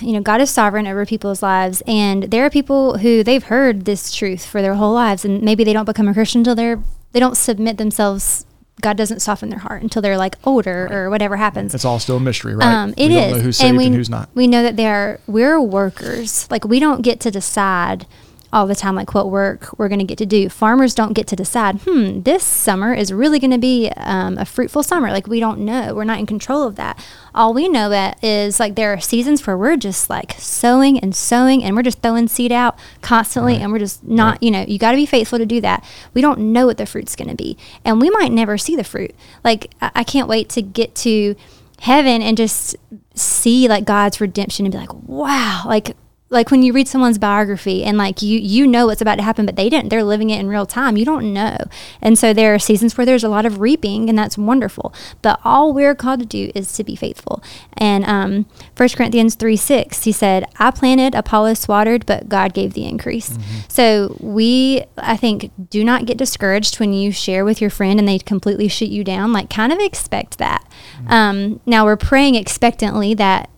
you 0.00 0.12
know, 0.12 0.20
God 0.20 0.40
is 0.40 0.50
sovereign 0.50 0.86
over 0.86 1.04
people's 1.04 1.42
lives, 1.42 1.82
and 1.86 2.24
there 2.24 2.44
are 2.44 2.50
people 2.50 2.98
who 2.98 3.24
they've 3.24 3.42
heard 3.42 3.86
this 3.86 4.14
truth 4.14 4.46
for 4.46 4.62
their 4.62 4.74
whole 4.74 4.92
lives, 4.92 5.24
and 5.24 5.42
maybe 5.42 5.64
they 5.64 5.72
don't 5.72 5.86
become 5.86 6.06
a 6.06 6.14
Christian 6.14 6.42
until 6.42 6.54
they're 6.54 6.80
they 7.12 7.18
don't 7.18 7.36
submit 7.36 7.78
themselves. 7.78 8.46
God 8.80 8.96
doesn't 8.96 9.20
soften 9.20 9.48
their 9.48 9.58
heart 9.58 9.82
until 9.82 10.02
they're 10.02 10.18
like 10.18 10.36
older 10.44 10.84
right. 10.84 10.94
or 10.94 11.10
whatever 11.10 11.36
happens. 11.36 11.74
It's 11.74 11.84
all 11.84 11.98
still 11.98 12.16
a 12.16 12.20
mystery, 12.20 12.54
right? 12.54 12.66
Um, 12.66 12.94
it 12.96 13.10
is. 13.10 13.16
Don't 13.16 13.32
know 13.32 13.38
who's 13.40 13.56
saved 13.58 13.68
and, 13.68 13.78
we, 13.78 13.86
and 13.86 13.94
who's 13.94 14.10
not. 14.10 14.28
We 14.34 14.46
know 14.46 14.62
that 14.62 14.76
they 14.76 14.86
are. 14.86 15.20
We're 15.26 15.60
workers. 15.60 16.50
Like 16.50 16.64
we 16.64 16.80
don't 16.80 17.02
get 17.02 17.20
to 17.20 17.30
decide 17.30 18.06
all 18.52 18.66
the 18.66 18.74
time 18.74 18.94
like 18.94 19.14
what 19.14 19.30
work 19.30 19.68
we're 19.78 19.88
going 19.88 20.00
to 20.00 20.04
get 20.04 20.18
to 20.18 20.26
do. 20.26 20.48
Farmers 20.48 20.94
don't 20.94 21.12
get 21.12 21.26
to 21.28 21.36
decide, 21.36 21.80
hmm, 21.82 22.22
this 22.22 22.42
summer 22.42 22.92
is 22.92 23.12
really 23.12 23.38
going 23.38 23.50
to 23.52 23.58
be 23.58 23.90
um, 23.96 24.38
a 24.38 24.44
fruitful 24.44 24.82
summer. 24.82 25.10
Like 25.10 25.26
we 25.26 25.40
don't 25.40 25.60
know. 25.60 25.94
We're 25.94 26.04
not 26.04 26.18
in 26.18 26.26
control 26.26 26.64
of 26.64 26.76
that. 26.76 27.02
All 27.34 27.54
we 27.54 27.68
know 27.68 27.88
that 27.90 28.22
is 28.24 28.58
like 28.58 28.74
there 28.74 28.92
are 28.92 29.00
seasons 29.00 29.46
where 29.46 29.56
we're 29.56 29.76
just 29.76 30.10
like 30.10 30.32
sowing 30.38 30.98
and 30.98 31.14
sowing 31.14 31.62
and 31.62 31.76
we're 31.76 31.82
just 31.82 32.02
throwing 32.02 32.28
seed 32.28 32.50
out 32.50 32.78
constantly 33.02 33.54
right. 33.54 33.62
and 33.62 33.72
we're 33.72 33.78
just 33.78 34.02
not, 34.04 34.32
right. 34.32 34.42
you 34.42 34.50
know, 34.50 34.64
you 34.66 34.78
got 34.78 34.92
to 34.92 34.96
be 34.96 35.06
faithful 35.06 35.38
to 35.38 35.46
do 35.46 35.60
that. 35.60 35.84
We 36.14 36.20
don't 36.20 36.52
know 36.52 36.66
what 36.66 36.76
the 36.76 36.86
fruit's 36.86 37.14
going 37.14 37.30
to 37.30 37.36
be. 37.36 37.56
And 37.84 38.00
we 38.00 38.10
might 38.10 38.32
never 38.32 38.58
see 38.58 38.74
the 38.74 38.84
fruit. 38.84 39.14
Like 39.44 39.72
I, 39.80 39.90
I 39.96 40.04
can't 40.04 40.28
wait 40.28 40.48
to 40.50 40.62
get 40.62 40.94
to 40.96 41.36
heaven 41.80 42.20
and 42.20 42.36
just 42.36 42.76
see 43.14 43.68
like 43.68 43.84
God's 43.84 44.20
redemption 44.20 44.66
and 44.66 44.72
be 44.72 44.78
like, 44.78 44.92
wow, 45.06 45.62
like 45.66 45.96
like 46.30 46.52
when 46.52 46.62
you 46.62 46.72
read 46.72 46.86
someone's 46.86 47.18
biography 47.18 47.82
and 47.82 47.98
like 47.98 48.22
you 48.22 48.38
you 48.38 48.66
know 48.66 48.86
what's 48.86 49.02
about 49.02 49.16
to 49.16 49.22
happen 49.22 49.44
but 49.44 49.56
they 49.56 49.68
didn't 49.68 49.88
they're 49.88 50.04
living 50.04 50.30
it 50.30 50.38
in 50.38 50.46
real 50.48 50.64
time 50.66 50.96
you 50.96 51.04
don't 51.04 51.32
know. 51.32 51.56
And 52.00 52.18
so 52.18 52.32
there 52.32 52.54
are 52.54 52.58
seasons 52.58 52.96
where 52.96 53.04
there's 53.04 53.24
a 53.24 53.28
lot 53.28 53.44
of 53.44 53.60
reaping 53.60 54.08
and 54.08 54.18
that's 54.18 54.38
wonderful. 54.38 54.94
But 55.22 55.40
all 55.44 55.72
we're 55.72 55.94
called 55.94 56.20
to 56.20 56.26
do 56.26 56.52
is 56.54 56.72
to 56.74 56.84
be 56.84 56.94
faithful. 56.94 57.42
And 57.76 58.04
um 58.04 58.46
1 58.76 58.88
corinthians 58.90 59.34
3 59.34 59.56
6 59.56 60.04
he 60.04 60.12
said 60.12 60.44
i 60.58 60.70
planted 60.70 61.14
apollos 61.14 61.66
watered 61.66 62.06
but 62.06 62.28
god 62.28 62.54
gave 62.54 62.74
the 62.74 62.86
increase. 62.86 63.30
Mm-hmm. 63.30 63.58
so 63.68 64.16
we 64.20 64.84
i 64.96 65.16
think 65.16 65.50
do 65.68 65.82
not 65.84 66.06
get 66.06 66.16
discouraged 66.16 66.78
when 66.78 66.92
you 66.92 67.10
share 67.12 67.44
with 67.44 67.60
your 67.60 67.70
friend 67.70 67.98
and 67.98 68.08
they 68.08 68.18
completely 68.18 68.68
shoot 68.68 68.88
you 68.90 69.02
down 69.02 69.32
like 69.32 69.50
kind 69.50 69.72
of 69.72 69.78
expect 69.78 70.38
that. 70.38 70.64
Mm-hmm. 70.98 71.12
um, 71.12 71.60
now 71.66 71.84
we're 71.84 71.96
praying 71.96 72.36
expectantly 72.36 73.14
that 73.14 73.50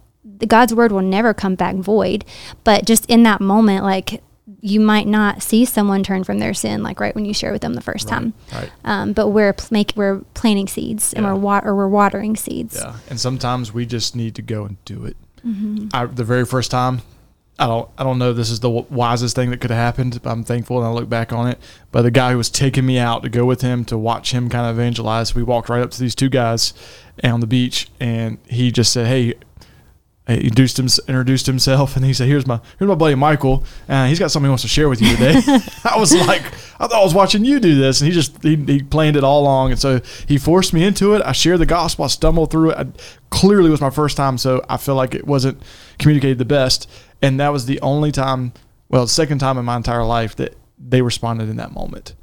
God's 0.49 0.75
word 0.75 0.93
will 0.93 1.03
never 1.03 1.35
come 1.35 1.55
back 1.55 1.77
void. 1.77 2.25
But 2.65 2.85
just 2.85 3.07
in 3.07 3.23
that 3.25 3.41
moment, 3.41 3.85
like 3.85 4.23
you 4.61 4.81
might 4.81 5.07
not 5.07 5.43
see 5.43 5.65
someone 5.65 6.03
turn 6.03 6.25
from 6.25 6.39
their 6.39 6.55
sin, 6.55 6.83
like 6.83 7.01
right 7.01 7.15
when 7.15 7.25
you 7.25 7.35
share 7.35 7.53
with 7.53 7.63
them 7.63 7.75
the 7.75 7.81
first 7.81 8.07
right, 8.07 8.15
time. 8.15 8.35
Right. 8.53 8.71
Um, 8.85 9.13
but 9.13 9.29
we're 9.29 9.53
pl- 9.53 9.69
make 9.71 9.93
we're 9.97 10.21
planting 10.35 10.69
seeds 10.69 11.13
and 11.13 11.25
we're 11.25 11.35
wa- 11.35 11.63
or 11.65 11.75
we're 11.75 11.89
watering 11.89 12.37
seeds. 12.37 12.77
Yeah. 12.77 12.97
And 13.09 13.21
sometimes 13.21 13.73
we 13.73 13.87
just 13.87 14.17
need 14.17 14.35
to 14.37 14.43
go 14.43 14.65
and 14.65 14.83
do 14.85 15.05
it. 15.05 15.17
Mm-hmm. 15.47 15.89
I, 15.93 16.07
the 16.07 16.25
very 16.25 16.45
first 16.45 16.71
time, 16.71 17.03
I 17.59 17.67
don't 17.67 17.89
I 17.99 18.05
don't 18.05 18.19
know 18.19 18.31
if 18.31 18.37
this 18.37 18.51
is 18.51 18.61
the 18.61 18.71
wisest 18.71 19.37
thing 19.37 19.51
that 19.51 19.61
could 19.61 19.71
have 19.71 19.79
happened. 19.79 20.21
But 20.23 20.31
I'm 20.31 20.45
thankful 20.45 20.79
and 20.79 20.87
I 20.87 20.91
look 20.91 21.09
back 21.09 21.33
on 21.33 21.49
it. 21.49 21.59
But 21.91 22.03
the 22.03 22.11
guy 22.11 22.33
who 22.33 22.39
was 22.39 22.51
taking 22.51 22.87
me 22.87 22.99
out 22.99 23.23
to 23.23 23.29
go 23.29 23.45
with 23.45 23.61
him 23.63 23.85
to 23.87 23.99
watch 23.99 24.33
him 24.33 24.49
kind 24.49 24.67
of 24.67 24.77
evangelize, 24.77 25.35
we 25.35 25.43
walked 25.43 25.69
right 25.69 25.83
up 25.83 25.91
to 25.93 26.01
these 26.01 26.15
two 26.15 26.29
guys 26.29 26.75
on 27.23 27.41
the 27.41 27.47
beach, 27.47 27.89
and 28.01 28.39
he 28.49 28.71
just 28.71 28.93
said, 28.93 29.07
"Hey, 29.07 29.25
he 29.25 29.35
introduced, 30.39 30.79
him, 30.79 30.87
introduced 31.09 31.47
himself 31.47 31.97
and 31.97 32.05
he 32.05 32.13
said, 32.13 32.29
"Here's 32.29 32.47
my 32.47 32.61
here's 32.79 32.89
my 32.89 32.95
buddy 32.95 33.15
Michael. 33.15 33.65
and 33.89 34.09
he's 34.09 34.19
got 34.19 34.31
something 34.31 34.47
he 34.47 34.51
wants 34.51 34.63
to 34.63 34.69
share 34.69 34.89
with 34.89 35.01
you 35.01 35.17
today." 35.17 35.41
I 35.85 35.99
was 35.99 36.15
like, 36.15 36.43
"I 36.79 36.87
thought 36.87 37.01
I 37.01 37.05
was 37.05 37.15
watching 37.15 37.45
you 37.45 37.61
do 37.61 37.75
this," 37.75 38.01
and 38.01 38.09
he 38.09 38.15
just 38.15 38.43
he, 38.43 38.57
he, 38.57 38.83
planned 38.83 39.17
it 39.17 39.25
all 39.25 39.43
along, 39.43 39.71
and 39.73 39.81
so 39.81 40.01
he 40.27 40.39
forced 40.39 40.73
me 40.73 40.85
into 40.85 41.15
it. 41.15 41.23
I 41.25 41.33
shared 41.33 41.61
the 41.61 41.67
gospel. 41.67 42.05
I 42.05 42.09
stumbled 42.09 42.51
through 42.51 42.71
it. 42.71 42.79
I, 42.79 42.87
clearly, 43.31 43.71
was 43.71 43.81
my 43.81 43.91
first 43.91 44.17
time, 44.17 44.39
so 44.39 44.65
I 44.69 44.77
feel 44.77 44.95
like 44.95 45.15
it 45.15 45.27
wasn't 45.27 45.63
communicated 45.99 46.39
the 46.39 46.45
best, 46.45 46.89
and 47.21 47.41
that 47.41 47.51
was 47.51 47.67
the 47.67 47.81
only 47.81 48.13
time, 48.13 48.53
well, 48.89 49.03
the 49.03 49.09
second 49.09 49.39
time 49.39 49.59
in 49.59 49.65
my 49.65 49.77
entire 49.77 50.05
life 50.05 50.37
that 50.37 50.57
they 50.79 51.03
responded 51.03 51.49
in 51.49 51.57
that 51.57 51.73
moment. 51.73 52.15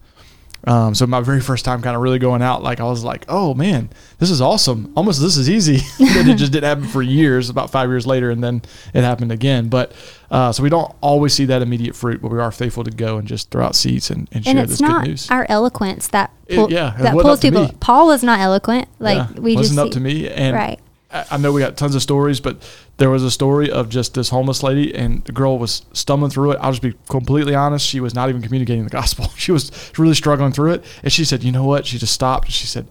Um, 0.66 0.94
so 0.94 1.08
my 1.08 1.22
very 1.22 1.40
first 1.40 1.64
time 1.64 1.82
kind 1.82 1.96
of 1.96 2.02
really 2.02 2.20
going 2.20 2.42
out, 2.42 2.62
like 2.62 2.80
I 2.80 2.84
was 2.84 3.04
like, 3.04 3.26
oh 3.30 3.54
man, 3.54 3.90
this 4.18 4.30
is 4.30 4.42
awesome. 4.42 4.92
Almost 4.96 5.22
this 5.22 5.38
is 5.38 5.50
easy. 5.50 5.80
it 6.00 6.36
just 6.36 6.52
didn't 6.52 6.68
happen 6.68 6.84
for 6.84 7.02
years, 7.02 7.50
about 7.50 7.70
five 7.70 7.90
years 7.90 8.06
later, 8.06 8.30
and 8.30 8.44
then 8.44 8.62
it 8.94 9.04
happened 9.04 9.32
again. 9.32 9.70
But 9.70 9.94
uh, 10.30 10.52
so 10.52 10.62
we 10.62 10.70
don't 10.70 10.94
always 11.02 11.34
see 11.34 11.46
that 11.46 11.62
immediate 11.62 11.96
fruit, 11.96 12.22
but 12.22 12.30
we 12.30 12.40
are 12.40 12.52
faithful 12.52 12.84
to 12.84 12.92
go 12.92 13.18
and 13.18 13.28
just 13.28 13.52
throw 13.52 13.66
out 13.66 13.76
seeds 13.76 14.10
and, 14.10 14.28
and, 14.32 14.46
and 14.48 14.58
share 14.58 14.66
this 14.66 14.82
good 14.82 15.08
news. 15.08 15.32
Our 15.32 15.46
eloquence 15.48 16.10
that 16.10 16.32
pull, 16.50 16.66
it, 16.66 16.72
yeah, 16.72 16.96
that 17.00 17.14
pulls 17.14 17.40
people. 17.40 17.70
Paul 17.80 18.08
was 18.08 18.24
not 18.24 18.40
eloquent. 18.40 18.90
Like 19.00 19.18
yeah, 19.18 19.40
we 19.40 19.56
wasn't 19.56 19.78
just 19.78 19.88
up 19.88 19.92
to 19.94 20.00
me. 20.00 20.30
And 20.30 20.56
right. 20.56 20.80
I 21.12 21.38
know 21.38 21.52
we 21.52 21.62
got 21.62 21.76
tons 21.76 21.96
of 21.96 22.04
stories, 22.04 22.40
but 22.40 22.58
there 22.98 23.10
was 23.10 23.24
a 23.24 23.32
story 23.32 23.72
of 23.72 23.90
just 23.90 24.14
this 24.14 24.30
homeless 24.30 24.62
lady, 24.62 24.94
and 24.94 25.26
the 25.26 25.32
girl 25.32 25.58
was 25.58 25.84
stumbling 25.92 26.30
through 26.30 26.52
it. 26.52 26.60
I'll 26.62 26.72
just 26.72 26.84
be 26.84 26.94
completely 27.10 27.56
honest. 27.56 27.88
She 27.88 28.00
was 28.00 28.14
not 28.14 28.30
even 28.30 28.44
communicating 28.44 28.84
the 28.84 28.90
gospel. 28.92 29.28
She 29.40 29.52
was 29.52 29.72
really 29.98 30.14
struggling 30.14 30.52
through 30.52 30.74
it. 30.74 30.86
And 31.02 31.12
she 31.12 31.26
said, 31.26 31.44
You 31.44 31.52
know 31.52 31.64
what? 31.64 31.88
She 31.88 31.98
just 31.98 32.14
stopped. 32.14 32.52
She 32.52 32.68
said, 32.68 32.88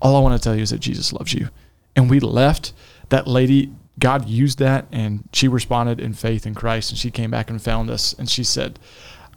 All 0.00 0.14
I 0.14 0.20
want 0.20 0.40
to 0.40 0.44
tell 0.44 0.54
you 0.54 0.62
is 0.62 0.70
that 0.70 0.78
Jesus 0.78 1.12
loves 1.12 1.32
you. 1.32 1.48
And 1.96 2.08
we 2.08 2.20
left. 2.20 2.72
That 3.08 3.26
lady, 3.26 3.72
God 3.98 4.28
used 4.28 4.58
that, 4.58 4.86
and 4.92 5.28
she 5.32 5.48
responded 5.48 5.98
in 5.98 6.12
faith 6.12 6.46
in 6.46 6.54
Christ. 6.54 6.90
And 6.90 6.98
she 6.98 7.10
came 7.10 7.30
back 7.30 7.50
and 7.50 7.60
found 7.60 7.90
us. 7.90 8.12
And 8.12 8.28
she 8.28 8.44
said, 8.44 8.78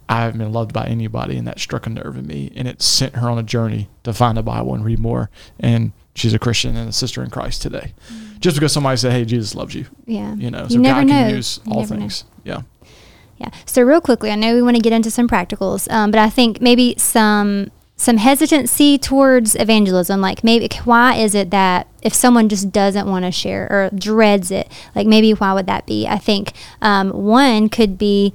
I 0.08 0.20
haven't 0.20 0.38
been 0.38 0.52
loved 0.52 0.72
by 0.72 0.86
anybody. 0.86 1.36
And 1.36 1.48
that 1.48 1.58
struck 1.58 1.86
a 1.86 1.90
nerve 1.90 2.16
in 2.16 2.26
me. 2.26 2.52
And 2.54 2.68
it 2.68 2.82
sent 2.82 3.16
her 3.16 3.28
on 3.28 3.38
a 3.38 3.42
journey 3.42 3.88
to 4.04 4.12
find 4.12 4.36
the 4.36 4.42
Bible 4.42 4.74
and 4.74 4.84
read 4.84 5.00
more. 5.00 5.30
And 5.58 5.92
she's 6.20 6.34
a 6.34 6.38
Christian 6.38 6.76
and 6.76 6.90
a 6.90 6.92
sister 6.92 7.22
in 7.22 7.30
Christ 7.30 7.62
today. 7.62 7.92
Mm-hmm. 8.12 8.38
Just 8.38 8.56
because 8.56 8.72
somebody 8.72 8.96
said, 8.96 9.12
"Hey, 9.12 9.24
Jesus 9.24 9.54
loves 9.54 9.74
you," 9.74 9.86
yeah, 10.06 10.34
you 10.34 10.50
know, 10.50 10.62
you 10.62 10.76
so 10.76 10.82
God 10.82 11.06
know. 11.06 11.12
can 11.12 11.34
use 11.34 11.60
all 11.70 11.84
things. 11.84 12.24
Know. 12.44 12.64
Yeah, 12.84 12.90
yeah. 13.38 13.50
So 13.66 13.82
real 13.82 14.00
quickly, 14.00 14.30
I 14.30 14.36
know 14.36 14.54
we 14.54 14.62
want 14.62 14.76
to 14.76 14.82
get 14.82 14.92
into 14.92 15.10
some 15.10 15.28
practicals, 15.28 15.90
um, 15.90 16.10
but 16.10 16.20
I 16.20 16.30
think 16.30 16.60
maybe 16.60 16.94
some 16.96 17.70
some 17.96 18.16
hesitancy 18.16 18.96
towards 18.96 19.54
evangelism. 19.56 20.22
Like 20.22 20.42
maybe 20.42 20.68
why 20.84 21.16
is 21.16 21.34
it 21.34 21.50
that 21.50 21.86
if 22.02 22.14
someone 22.14 22.48
just 22.48 22.72
doesn't 22.72 23.06
want 23.06 23.26
to 23.26 23.30
share 23.30 23.68
or 23.70 23.90
dreads 23.94 24.50
it, 24.50 24.72
like 24.94 25.06
maybe 25.06 25.32
why 25.32 25.52
would 25.52 25.66
that 25.66 25.84
be? 25.84 26.06
I 26.06 26.16
think 26.16 26.52
um, 26.80 27.10
one 27.10 27.68
could 27.68 27.98
be 27.98 28.32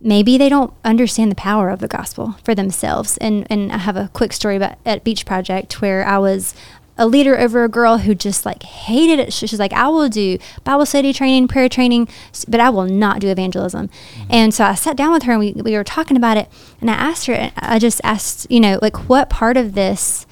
maybe 0.00 0.38
they 0.38 0.48
don't 0.48 0.72
understand 0.84 1.30
the 1.30 1.36
power 1.36 1.70
of 1.70 1.78
the 1.80 1.88
gospel 1.88 2.36
for 2.44 2.54
themselves. 2.54 3.16
And 3.18 3.46
and 3.50 3.72
I 3.72 3.78
have 3.78 3.96
a 3.96 4.10
quick 4.12 4.32
story 4.32 4.56
about 4.56 4.78
at 4.84 5.04
Beach 5.04 5.24
Project 5.24 5.80
where 5.80 6.04
I 6.04 6.18
was 6.18 6.54
a 6.98 7.06
leader 7.06 7.38
over 7.38 7.64
a 7.64 7.68
girl 7.68 7.98
who 7.98 8.14
just 8.14 8.44
like 8.44 8.62
hated 8.62 9.20
it. 9.20 9.32
She's 9.32 9.58
like, 9.58 9.72
I 9.72 9.88
will 9.88 10.08
do 10.08 10.38
Bible 10.64 10.84
study 10.84 11.12
training, 11.12 11.48
prayer 11.48 11.68
training, 11.68 12.08
but 12.48 12.60
I 12.60 12.70
will 12.70 12.86
not 12.86 13.20
do 13.20 13.28
evangelism. 13.28 13.88
Mm-hmm. 13.88 14.22
And 14.30 14.54
so 14.54 14.64
I 14.64 14.74
sat 14.74 14.96
down 14.96 15.12
with 15.12 15.22
her 15.22 15.32
and 15.32 15.40
we, 15.40 15.52
we 15.52 15.76
were 15.76 15.84
talking 15.84 16.16
about 16.16 16.36
it. 16.36 16.48
And 16.80 16.90
I 16.90 16.94
asked 16.94 17.26
her, 17.26 17.52
I 17.56 17.78
just 17.78 18.00
asked, 18.04 18.50
you 18.50 18.60
know, 18.60 18.78
like 18.82 19.08
what 19.08 19.30
part 19.30 19.56
of 19.56 19.74
this 19.74 20.26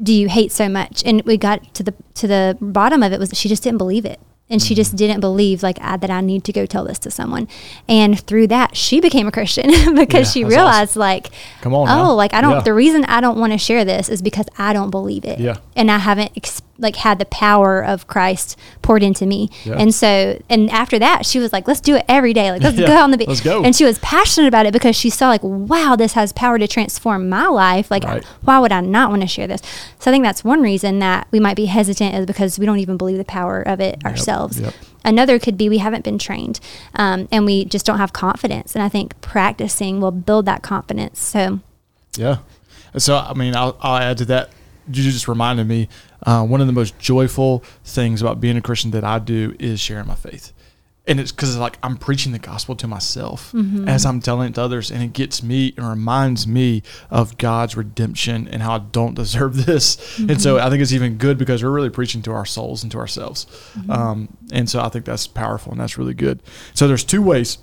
do 0.00 0.12
you 0.12 0.28
hate 0.28 0.52
so 0.52 0.68
much? 0.68 1.02
And 1.04 1.22
we 1.22 1.36
got 1.36 1.74
to 1.74 1.82
the 1.82 1.94
to 2.14 2.26
the 2.26 2.56
bottom 2.60 3.02
of 3.02 3.12
it 3.12 3.18
was 3.18 3.30
she 3.32 3.48
just 3.48 3.62
didn't 3.62 3.78
believe 3.78 4.04
it 4.04 4.20
and 4.52 4.62
she 4.62 4.74
just 4.74 4.94
didn't 4.94 5.20
believe 5.20 5.62
like 5.62 5.78
I, 5.80 5.96
that 5.96 6.10
I 6.10 6.20
need 6.20 6.44
to 6.44 6.52
go 6.52 6.66
tell 6.66 6.84
this 6.84 6.98
to 7.00 7.10
someone. 7.10 7.48
And 7.88 8.20
through 8.20 8.48
that, 8.48 8.76
she 8.76 9.00
became 9.00 9.26
a 9.26 9.32
Christian 9.32 9.66
because 9.96 10.28
yeah, 10.28 10.32
she 10.32 10.44
realized 10.44 10.90
awesome. 10.92 11.00
like, 11.00 11.30
come 11.62 11.74
on, 11.74 11.88
oh, 11.88 11.94
now. 11.94 12.12
like 12.12 12.34
I 12.34 12.40
don't. 12.42 12.52
Yeah. 12.52 12.60
The 12.60 12.74
reason 12.74 13.04
I 13.06 13.20
don't 13.20 13.38
want 13.38 13.52
to 13.52 13.58
share 13.58 13.84
this 13.84 14.08
is 14.08 14.20
because 14.20 14.46
I 14.58 14.72
don't 14.72 14.90
believe 14.90 15.24
it. 15.24 15.40
Yeah, 15.40 15.56
and 15.74 15.90
I 15.90 15.98
haven't 15.98 16.32
ex- 16.36 16.62
like 16.82 16.96
had 16.96 17.18
the 17.18 17.24
power 17.26 17.82
of 17.82 18.06
Christ 18.06 18.58
poured 18.82 19.02
into 19.02 19.26
me. 19.26 19.50
Yeah. 19.64 19.76
And 19.78 19.94
so, 19.94 20.40
and 20.48 20.70
after 20.70 20.98
that, 20.98 21.24
she 21.24 21.38
was 21.38 21.52
like, 21.52 21.68
let's 21.68 21.80
do 21.80 21.96
it 21.96 22.04
every 22.08 22.32
day. 22.32 22.50
Like, 22.50 22.62
let's 22.62 22.76
yeah. 22.78 22.86
go 22.86 22.96
on 22.96 23.10
the 23.10 23.16
beach. 23.16 23.28
Let's 23.28 23.40
go. 23.40 23.62
And 23.62 23.74
she 23.74 23.84
was 23.84 23.98
passionate 24.00 24.48
about 24.48 24.66
it 24.66 24.72
because 24.72 24.96
she 24.96 25.10
saw 25.10 25.28
like, 25.28 25.42
wow, 25.42 25.96
this 25.96 26.12
has 26.14 26.32
power 26.32 26.58
to 26.58 26.68
transform 26.68 27.28
my 27.28 27.46
life. 27.46 27.90
Like, 27.90 28.04
right. 28.04 28.24
why 28.42 28.58
would 28.58 28.72
I 28.72 28.80
not 28.80 29.10
want 29.10 29.22
to 29.22 29.28
share 29.28 29.46
this? 29.46 29.62
So 29.98 30.10
I 30.10 30.14
think 30.14 30.24
that's 30.24 30.44
one 30.44 30.62
reason 30.62 30.98
that 30.98 31.28
we 31.30 31.40
might 31.40 31.56
be 31.56 31.66
hesitant 31.66 32.14
is 32.14 32.26
because 32.26 32.58
we 32.58 32.66
don't 32.66 32.78
even 32.78 32.96
believe 32.96 33.18
the 33.18 33.24
power 33.24 33.62
of 33.62 33.80
it 33.80 33.98
yep. 34.02 34.12
ourselves. 34.12 34.60
Yep. 34.60 34.74
Another 35.04 35.38
could 35.38 35.56
be 35.56 35.68
we 35.68 35.78
haven't 35.78 36.04
been 36.04 36.18
trained 36.18 36.60
um, 36.94 37.28
and 37.32 37.44
we 37.44 37.64
just 37.64 37.84
don't 37.84 37.98
have 37.98 38.12
confidence. 38.12 38.74
And 38.74 38.82
I 38.82 38.88
think 38.88 39.20
practicing 39.20 40.00
will 40.00 40.12
build 40.12 40.46
that 40.46 40.62
confidence. 40.62 41.20
So, 41.20 41.60
yeah. 42.16 42.38
So, 42.98 43.16
I 43.16 43.34
mean, 43.34 43.56
I'll, 43.56 43.76
I'll 43.80 43.96
add 43.96 44.18
to 44.18 44.24
that. 44.26 44.50
You 44.96 45.10
just 45.10 45.28
reminded 45.28 45.66
me 45.66 45.88
uh, 46.26 46.44
one 46.44 46.60
of 46.60 46.66
the 46.66 46.72
most 46.72 46.98
joyful 46.98 47.64
things 47.84 48.20
about 48.20 48.40
being 48.40 48.56
a 48.56 48.62
Christian 48.62 48.90
that 48.92 49.04
I 49.04 49.18
do 49.18 49.54
is 49.58 49.80
sharing 49.80 50.06
my 50.06 50.14
faith. 50.14 50.52
And 51.04 51.18
it's 51.18 51.32
because 51.32 51.48
it's 51.50 51.58
like 51.58 51.78
I'm 51.82 51.96
preaching 51.96 52.30
the 52.30 52.38
gospel 52.38 52.76
to 52.76 52.86
myself 52.86 53.50
Mm-hmm. 53.52 53.88
as 53.88 54.06
I'm 54.06 54.20
telling 54.20 54.50
it 54.50 54.54
to 54.54 54.62
others, 54.62 54.88
and 54.92 55.02
it 55.02 55.12
gets 55.12 55.42
me 55.42 55.74
and 55.76 55.84
reminds 55.88 56.46
me 56.46 56.84
of 57.10 57.36
God's 57.38 57.76
redemption 57.76 58.46
and 58.46 58.62
how 58.62 58.76
I 58.76 58.78
don't 58.78 59.14
deserve 59.14 59.66
this. 59.66 59.96
And 60.20 60.40
so 60.40 60.56
Mm-hmm. 60.56 60.66
I 60.66 60.70
think 60.70 60.80
it's 60.80 60.92
even 60.92 61.16
good 61.18 61.38
because 61.38 61.64
we're 61.64 61.70
really 61.70 61.90
preaching 61.90 62.22
to 62.22 62.30
our 62.32 62.46
souls 62.46 62.84
and 62.84 62.92
to 62.92 62.98
ourselves. 62.98 63.46
Mm-hmm. 63.76 63.90
Um, 63.90 64.36
and 64.52 64.70
so 64.70 64.80
I 64.80 64.88
think 64.90 65.04
that's 65.04 65.26
powerful 65.26 65.72
and 65.72 65.80
that's 65.80 65.98
really 65.98 66.14
good. 66.14 66.40
So 66.72 66.86
there's 66.86 67.02
two 67.04 67.20
ways 67.20 67.58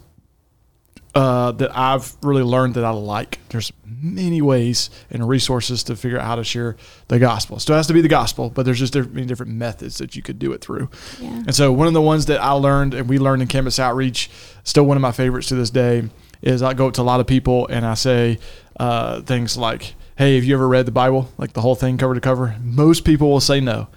uh, 1.16 1.52
that 1.54 1.76
I've 1.76 2.16
really 2.22 2.44
learned 2.44 2.76
that 2.76 2.86
I 2.86 2.92
like. 2.92 3.40
There's 3.50 3.72
many 3.86 4.42
ways 4.42 4.90
and 5.10 5.28
resources 5.28 5.84
to 5.86 5.96
figure 5.96 6.20
out 6.20 6.26
how 6.26 6.36
to 6.36 6.44
share 6.44 6.78
the 7.08 7.20
gospel. 7.20 7.60
Still 7.60 7.76
has 7.76 7.88
to 7.88 7.94
be 7.94 8.02
the 8.02 8.08
gospel, 8.08 8.50
but 8.50 8.64
there's 8.64 8.80
just 8.80 8.94
different, 8.94 9.16
many 9.16 9.28
different 9.28 9.52
methods 9.52 9.98
that 9.98 10.16
you 10.16 10.22
could 10.22 10.40
do 10.40 10.52
it 10.54 10.62
through. 10.62 10.90
Yeah. 11.20 11.30
And 11.30 11.56
so 11.56 11.72
one 11.72 11.88
of 11.88 11.94
the 11.94 12.02
ones 12.02 12.28
that 12.28 12.42
I 12.42 12.52
learned 12.52 12.94
and 12.94 13.10
we 13.10 13.18
learned 13.18 13.42
in 13.42 13.48
campus 13.48 13.80
outreach, 13.80 14.30
still 14.64 14.86
one 14.86 14.98
of 14.98 15.02
my 15.02 15.12
favorites 15.12 15.48
to 15.48 15.56
this 15.56 15.70
day, 15.70 16.10
is 16.42 16.62
I 16.62 16.74
go 16.74 16.88
up 16.88 16.94
to 16.94 17.02
a 17.02 17.04
lot 17.04 17.20
of 17.20 17.28
people 17.28 17.68
and 17.68 17.86
I 17.86 17.96
say 17.96 18.40
uh, 18.80 19.22
things 19.22 19.58
like, 19.58 19.96
"Hey, 20.16 20.36
have 20.36 20.46
you 20.46 20.54
ever 20.54 20.68
read 20.68 20.86
the 20.86 20.92
Bible, 20.92 21.30
like 21.38 21.54
the 21.54 21.62
whole 21.62 21.76
thing 21.76 21.98
cover 21.98 22.14
to 22.14 22.22
cover?" 22.22 22.56
Most 22.62 23.04
people 23.04 23.30
will 23.30 23.42
say 23.42 23.60
no. 23.60 23.88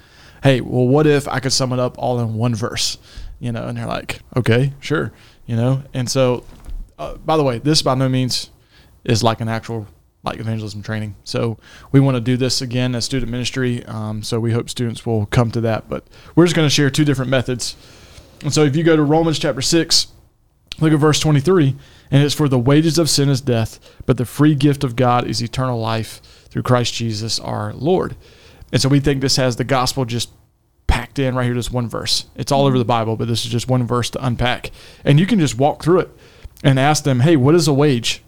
Hey, 0.42 0.60
well, 0.60 0.88
what 0.88 1.06
if 1.06 1.28
I 1.28 1.38
could 1.38 1.52
sum 1.52 1.72
it 1.72 1.78
up 1.78 1.96
all 1.98 2.18
in 2.18 2.34
one 2.34 2.54
verse? 2.54 2.98
You 3.38 3.52
know, 3.52 3.68
and 3.68 3.78
they're 3.78 3.86
like, 3.86 4.20
"Okay, 4.34 4.72
sure." 4.80 5.12
You 5.46 5.56
know, 5.56 5.82
and 5.94 6.10
so 6.10 6.44
uh, 6.98 7.16
by 7.16 7.36
the 7.36 7.42
way, 7.42 7.58
this 7.58 7.82
by 7.82 7.94
no 7.94 8.08
means 8.08 8.50
is 9.04 9.22
like 9.22 9.40
an 9.40 9.48
actual 9.48 9.86
like 10.24 10.38
evangelism 10.38 10.82
training. 10.82 11.16
So 11.24 11.58
we 11.90 11.98
want 11.98 12.16
to 12.16 12.20
do 12.20 12.36
this 12.36 12.62
again 12.62 12.94
as 12.94 13.04
student 13.04 13.30
ministry. 13.30 13.84
Um, 13.86 14.22
so 14.22 14.38
we 14.38 14.52
hope 14.52 14.70
students 14.70 15.04
will 15.04 15.26
come 15.26 15.50
to 15.50 15.60
that. 15.62 15.88
But 15.88 16.06
we're 16.36 16.44
just 16.44 16.54
going 16.54 16.66
to 16.66 16.74
share 16.74 16.90
two 16.90 17.04
different 17.04 17.30
methods. 17.30 17.76
And 18.42 18.52
so 18.52 18.62
if 18.62 18.76
you 18.76 18.84
go 18.84 18.94
to 18.94 19.02
Romans 19.02 19.38
chapter 19.38 19.62
six, 19.62 20.08
look 20.80 20.92
at 20.92 20.98
verse 20.98 21.18
twenty 21.18 21.40
three, 21.40 21.76
and 22.10 22.22
it's 22.22 22.34
for 22.34 22.48
the 22.48 22.58
wages 22.58 22.98
of 22.98 23.10
sin 23.10 23.28
is 23.28 23.40
death, 23.40 23.80
but 24.06 24.16
the 24.16 24.24
free 24.24 24.54
gift 24.54 24.84
of 24.84 24.94
God 24.94 25.26
is 25.26 25.42
eternal 25.42 25.80
life 25.80 26.20
through 26.48 26.62
Christ 26.62 26.94
Jesus 26.94 27.40
our 27.40 27.72
Lord. 27.74 28.16
And 28.72 28.80
so 28.80 28.88
we 28.88 29.00
think 29.00 29.20
this 29.20 29.36
has 29.36 29.56
the 29.56 29.64
gospel 29.64 30.04
just 30.04 30.30
packed 30.86 31.18
in 31.18 31.34
right 31.34 31.44
here, 31.44 31.54
this 31.54 31.70
one 31.70 31.88
verse. 31.88 32.26
It's 32.36 32.52
all 32.52 32.66
over 32.66 32.78
the 32.78 32.84
Bible, 32.84 33.16
but 33.16 33.28
this 33.28 33.44
is 33.44 33.50
just 33.50 33.68
one 33.68 33.86
verse 33.86 34.10
to 34.10 34.24
unpack. 34.24 34.70
And 35.04 35.18
you 35.18 35.26
can 35.26 35.40
just 35.40 35.58
walk 35.58 35.82
through 35.82 36.00
it 36.00 36.10
and 36.62 36.78
ask 36.78 37.04
them, 37.04 37.20
hey, 37.20 37.36
what 37.36 37.54
is 37.54 37.68
a 37.68 37.72
wage? 37.72 38.22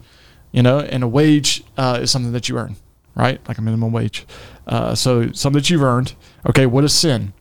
You 0.53 0.63
know, 0.63 0.81
and 0.81 1.03
a 1.03 1.09
wage 1.09 1.65
uh, 1.77 1.99
is 2.03 2.11
something 2.11 2.33
that 2.33 2.49
you 2.49 2.59
earn, 2.59 2.77
right? 3.15 3.41
Like 3.49 3.59
a 3.59 3.63
minimum 3.63 3.93
wage. 3.93 4.27
Uh, 4.67 4.95
so 4.95 5.33
something 5.33 5.61
that 5.61 5.71
you've 5.71 5.83
earned. 5.83 6.15
Okay, 6.49 6.67
what 6.67 6.85
is 6.85 6.93
sin? 6.93 7.33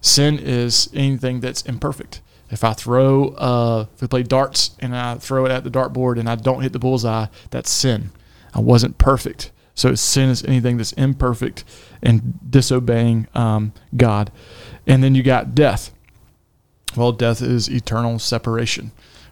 Sin 0.00 0.38
is 0.38 0.88
anything 0.94 1.40
that's 1.40 1.62
imperfect. 1.62 2.20
If 2.50 2.64
I 2.64 2.72
throw, 2.72 3.28
uh, 3.30 3.86
if 3.94 4.02
we 4.02 4.08
play 4.08 4.22
darts 4.22 4.76
and 4.80 4.96
I 4.96 5.16
throw 5.16 5.46
it 5.46 5.52
at 5.52 5.62
the 5.62 5.70
dartboard 5.70 6.18
and 6.18 6.28
I 6.28 6.34
don't 6.34 6.62
hit 6.62 6.72
the 6.72 6.78
bullseye, 6.78 7.26
that's 7.50 7.70
sin. 7.70 8.10
I 8.54 8.60
wasn't 8.60 8.98
perfect. 8.98 9.52
So 9.74 9.94
sin 9.94 10.28
is 10.28 10.44
anything 10.44 10.76
that's 10.76 10.92
imperfect 10.92 11.64
and 12.02 12.38
disobeying 12.50 13.28
um, 13.34 13.72
God. 13.96 14.32
And 14.86 15.02
then 15.02 15.14
you 15.14 15.22
got 15.22 15.54
death. 15.54 15.92
Well, 16.96 17.12
death 17.12 17.40
is 17.40 17.68
eternal 17.68 18.18
separation, 18.18 18.90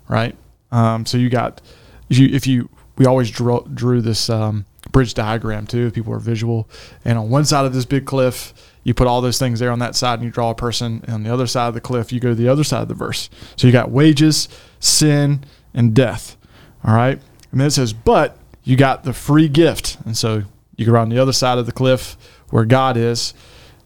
right? 0.09 0.37
Um, 0.71 1.07
so 1.07 1.19
you 1.19 1.31
got, 1.31 1.61
if 2.09 2.19
you, 2.19 2.29
if 2.29 2.47
you, 2.47 2.69
we 2.97 3.07
always 3.07 3.31
drew, 3.31 3.67
drew 3.73 4.01
this 4.01 4.29
um, 4.29 4.67
bridge 4.91 5.15
diagram 5.15 5.67
too. 5.67 5.87
If 5.87 5.95
people 5.95 6.13
are 6.13 6.19
visual, 6.19 6.69
and 7.05 7.19
on 7.19 7.31
one 7.31 7.45
side 7.45 7.65
of 7.65 7.73
this 7.73 7.85
big 7.85 8.07
cliff, 8.07 8.53
you 8.85 8.95
put 8.95 9.07
all 9.07 9.21
those 9.21 9.39
things 9.39 9.61
there 9.61 9.71
on 9.71 9.79
that 9.81 9.95
side, 9.95 10.19
and 10.19 10.25
you 10.25 10.31
draw 10.31 10.51
a 10.51 10.55
person. 10.55 11.03
And 11.05 11.15
on 11.15 11.23
the 11.23 11.33
other 11.33 11.47
side 11.47 11.69
of 11.69 11.75
the 11.75 11.81
cliff, 11.81 12.13
you 12.13 12.21
go 12.21 12.31
to 12.31 12.35
the 12.35 12.49
other 12.49 12.65
side 12.65 12.83
of 12.83 12.89
the 12.89 12.95
verse. 12.95 13.31
So 13.57 13.67
you 13.67 13.73
got 13.73 13.91
wages, 13.91 14.49
sin, 14.81 15.45
and 15.75 15.95
death. 15.95 16.37
All 16.85 16.95
right, 16.95 17.21
and 17.51 17.61
then 17.61 17.67
it 17.69 17.73
says, 17.73 17.93
but 17.93 18.39
you 18.65 18.77
got 18.77 19.05
the 19.05 19.13
free 19.13 19.49
gift, 19.49 19.99
and 20.05 20.17
so 20.17 20.45
you 20.77 20.87
go 20.87 20.93
around 20.93 21.09
the 21.09 21.19
other 21.19 21.33
side 21.33 21.59
of 21.59 21.67
the 21.67 21.73
cliff 21.73 22.17
where 22.51 22.65
God 22.65 22.97
is, 22.97 23.35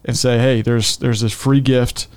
and 0.05 0.17
say, 0.17 0.37
hey, 0.37 0.61
there's 0.61 0.97
there's 0.97 1.21
this 1.21 1.33
free 1.33 1.61
gift. 1.61 2.07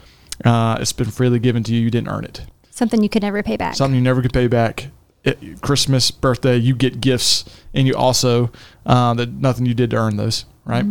Uh, 0.44 0.76
it's 0.80 0.92
been 0.92 1.10
freely 1.10 1.38
given 1.38 1.62
to 1.62 1.74
you. 1.74 1.80
You 1.80 1.90
didn't 1.90 2.08
earn 2.08 2.24
it 2.24 2.42
Something 2.76 3.02
you 3.02 3.08
could 3.08 3.22
never 3.22 3.42
pay 3.42 3.56
back. 3.56 3.74
something 3.74 3.94
you 3.94 4.02
never 4.02 4.20
could 4.20 4.34
pay 4.34 4.48
back. 4.48 4.88
It, 5.24 5.62
Christmas, 5.62 6.10
birthday, 6.10 6.58
you 6.58 6.74
get 6.74 7.00
gifts, 7.00 7.46
and 7.72 7.86
you 7.86 7.94
also 7.94 8.52
uh, 8.84 9.14
that 9.14 9.32
nothing 9.32 9.64
you 9.64 9.72
did 9.72 9.88
to 9.90 9.96
earn 9.96 10.18
those, 10.18 10.44
right? 10.66 10.84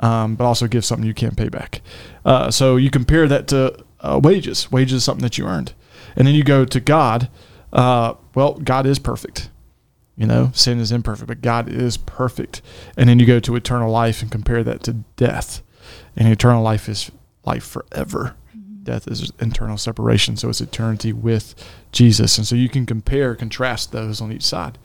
Um, 0.00 0.36
but 0.36 0.44
also 0.44 0.68
give 0.68 0.84
something 0.84 1.06
you 1.06 1.14
can't 1.14 1.38
pay 1.38 1.48
back. 1.48 1.80
Uh, 2.26 2.50
so 2.50 2.76
you 2.76 2.90
compare 2.90 3.26
that 3.26 3.48
to 3.48 3.82
uh, 4.00 4.20
wages. 4.22 4.70
Wages 4.70 4.96
is 4.98 5.04
something 5.04 5.22
that 5.22 5.38
you 5.38 5.46
earned, 5.46 5.72
and 6.14 6.28
then 6.28 6.34
you 6.34 6.44
go 6.44 6.66
to 6.66 6.78
God. 6.78 7.30
Uh, 7.72 8.14
well, 8.34 8.52
God 8.54 8.84
is 8.84 8.98
perfect. 8.98 9.48
You 10.16 10.26
know, 10.26 10.50
sin 10.52 10.78
is 10.78 10.92
imperfect, 10.92 11.26
but 11.26 11.40
God 11.40 11.70
is 11.70 11.96
perfect. 11.96 12.60
And 12.98 13.08
then 13.08 13.18
you 13.18 13.24
go 13.24 13.40
to 13.40 13.56
eternal 13.56 13.90
life 13.90 14.20
and 14.20 14.30
compare 14.30 14.62
that 14.62 14.82
to 14.82 14.92
death, 15.16 15.62
and 16.14 16.28
eternal 16.28 16.62
life 16.62 16.86
is 16.86 17.10
life 17.46 17.64
forever 17.64 18.36
death 18.82 19.06
is 19.06 19.32
internal 19.40 19.76
separation 19.76 20.36
so 20.36 20.48
it's 20.48 20.60
eternity 20.60 21.12
with 21.12 21.54
jesus. 21.92 22.38
And 22.38 22.46
so 22.46 22.54
you 22.54 22.68
can 22.68 22.86
compare 22.86 23.34
contrast 23.34 23.92
those 23.92 24.20
on 24.20 24.32
each 24.32 24.42
side. 24.42 24.78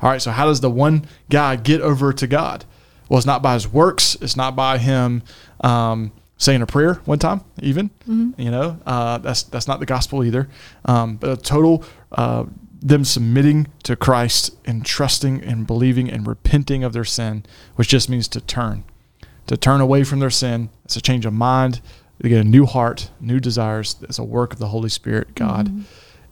All 0.00 0.10
right 0.10 0.22
so 0.22 0.30
how 0.30 0.46
does 0.46 0.60
the 0.60 0.70
one 0.70 1.06
guy 1.30 1.56
get 1.56 1.80
over 1.80 2.12
to 2.12 2.26
god? 2.26 2.64
Well 3.08 3.18
it's 3.18 3.26
not 3.26 3.42
by 3.42 3.54
his 3.54 3.68
works. 3.68 4.16
It's 4.20 4.36
not 4.36 4.54
by 4.54 4.78
him 4.78 5.22
um, 5.60 6.12
saying 6.36 6.62
a 6.62 6.66
prayer 6.66 6.94
one 7.04 7.18
time 7.18 7.42
even 7.60 7.90
you 8.36 8.50
know 8.50 8.78
uh, 8.86 9.18
that's 9.18 9.42
that's 9.44 9.68
not 9.68 9.80
the 9.80 9.86
gospel 9.86 10.24
either. 10.24 10.48
Um, 10.84 11.16
but 11.16 11.30
a 11.30 11.36
total 11.36 11.84
uh, 12.12 12.44
them 12.80 13.04
submitting 13.04 13.66
to 13.82 13.96
christ 13.96 14.56
and 14.64 14.86
trusting 14.86 15.42
and 15.42 15.66
believing 15.66 16.08
and 16.08 16.26
repenting 16.28 16.84
of 16.84 16.92
their 16.92 17.04
sin 17.04 17.44
which 17.74 17.88
just 17.88 18.08
means 18.08 18.28
to 18.28 18.40
turn 18.40 18.84
to 19.48 19.56
turn 19.56 19.80
away 19.80 20.04
from 20.04 20.20
their 20.20 20.30
sin. 20.30 20.70
It's 20.84 20.96
a 20.96 21.00
change 21.00 21.26
of 21.26 21.32
mind. 21.32 21.80
They 22.18 22.28
get 22.28 22.44
a 22.44 22.48
new 22.48 22.66
heart, 22.66 23.10
new 23.20 23.40
desires. 23.40 23.96
It's 24.02 24.18
a 24.18 24.24
work 24.24 24.52
of 24.52 24.58
the 24.58 24.68
Holy 24.68 24.88
Spirit, 24.88 25.34
God. 25.34 25.68
Mm-hmm. 25.68 25.82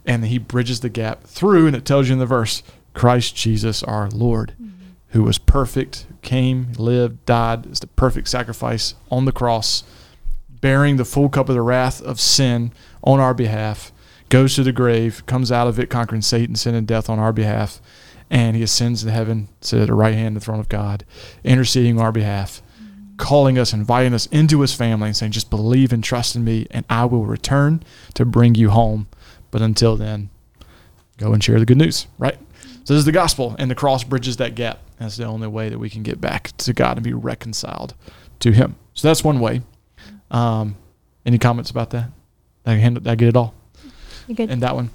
And 0.04 0.24
He 0.24 0.38
bridges 0.38 0.80
the 0.80 0.88
gap 0.88 1.24
through, 1.24 1.66
and 1.66 1.76
it 1.76 1.84
tells 1.84 2.08
you 2.08 2.14
in 2.14 2.18
the 2.18 2.26
verse, 2.26 2.62
Christ 2.94 3.36
Jesus 3.36 3.82
our 3.82 4.08
Lord, 4.10 4.54
mm-hmm. 4.60 4.90
who 5.08 5.22
was 5.22 5.38
perfect, 5.38 6.06
came, 6.22 6.72
lived, 6.78 7.24
died, 7.26 7.66
is 7.66 7.80
the 7.80 7.86
perfect 7.86 8.28
sacrifice 8.28 8.94
on 9.10 9.24
the 9.24 9.32
cross, 9.32 9.84
bearing 10.48 10.96
the 10.96 11.04
full 11.04 11.28
cup 11.28 11.48
of 11.48 11.54
the 11.54 11.62
wrath 11.62 12.02
of 12.02 12.20
sin 12.20 12.72
on 13.04 13.20
our 13.20 13.34
behalf, 13.34 13.92
goes 14.28 14.54
to 14.56 14.64
the 14.64 14.72
grave, 14.72 15.24
comes 15.26 15.52
out 15.52 15.68
of 15.68 15.78
it, 15.78 15.90
conquering 15.90 16.22
Satan, 16.22 16.56
sin, 16.56 16.74
and 16.74 16.86
death 16.86 17.08
on 17.08 17.18
our 17.18 17.32
behalf, 17.32 17.80
and 18.28 18.56
he 18.56 18.62
ascends 18.62 19.04
to 19.04 19.10
heaven, 19.10 19.48
at 19.60 19.86
the 19.86 19.94
right 19.94 20.14
hand 20.14 20.36
of 20.36 20.42
the 20.42 20.44
throne 20.44 20.58
of 20.58 20.68
God, 20.68 21.04
interceding 21.44 21.98
on 21.98 22.04
our 22.04 22.12
behalf 22.12 22.62
calling 23.16 23.58
us, 23.58 23.72
inviting 23.72 24.14
us 24.14 24.26
into 24.26 24.60
his 24.60 24.74
family 24.74 25.08
and 25.08 25.16
saying, 25.16 25.32
just 25.32 25.50
believe 25.50 25.92
and 25.92 26.02
trust 26.02 26.36
in 26.36 26.44
me, 26.44 26.66
and 26.70 26.84
I 26.90 27.04
will 27.04 27.24
return 27.24 27.82
to 28.14 28.24
bring 28.24 28.54
you 28.54 28.70
home. 28.70 29.08
But 29.50 29.62
until 29.62 29.96
then, 29.96 30.30
go 31.18 31.32
and 31.32 31.42
share 31.42 31.58
the 31.58 31.66
good 31.66 31.78
news, 31.78 32.06
right? 32.18 32.36
So 32.84 32.94
this 32.94 33.00
is 33.00 33.04
the 33.04 33.12
gospel, 33.12 33.56
and 33.58 33.70
the 33.70 33.74
cross 33.74 34.04
bridges 34.04 34.36
that 34.36 34.54
gap. 34.54 34.80
That's 34.98 35.16
the 35.16 35.24
only 35.24 35.48
way 35.48 35.68
that 35.68 35.78
we 35.78 35.90
can 35.90 36.02
get 36.02 36.20
back 36.20 36.56
to 36.58 36.72
God 36.72 36.96
and 36.96 37.04
be 37.04 37.12
reconciled 37.12 37.94
to 38.40 38.52
him. 38.52 38.76
So 38.94 39.08
that's 39.08 39.24
one 39.24 39.40
way. 39.40 39.62
Um, 40.30 40.76
any 41.24 41.38
comments 41.38 41.70
about 41.70 41.90
that? 41.90 42.10
Did 42.64 42.70
I, 42.70 42.74
handle, 42.74 43.02
did 43.02 43.10
I 43.10 43.14
get 43.14 43.28
it 43.28 43.36
all? 43.36 43.54
You 44.26 44.34
good? 44.34 44.50
in 44.50 44.60
that 44.60 44.74
one. 44.74 44.90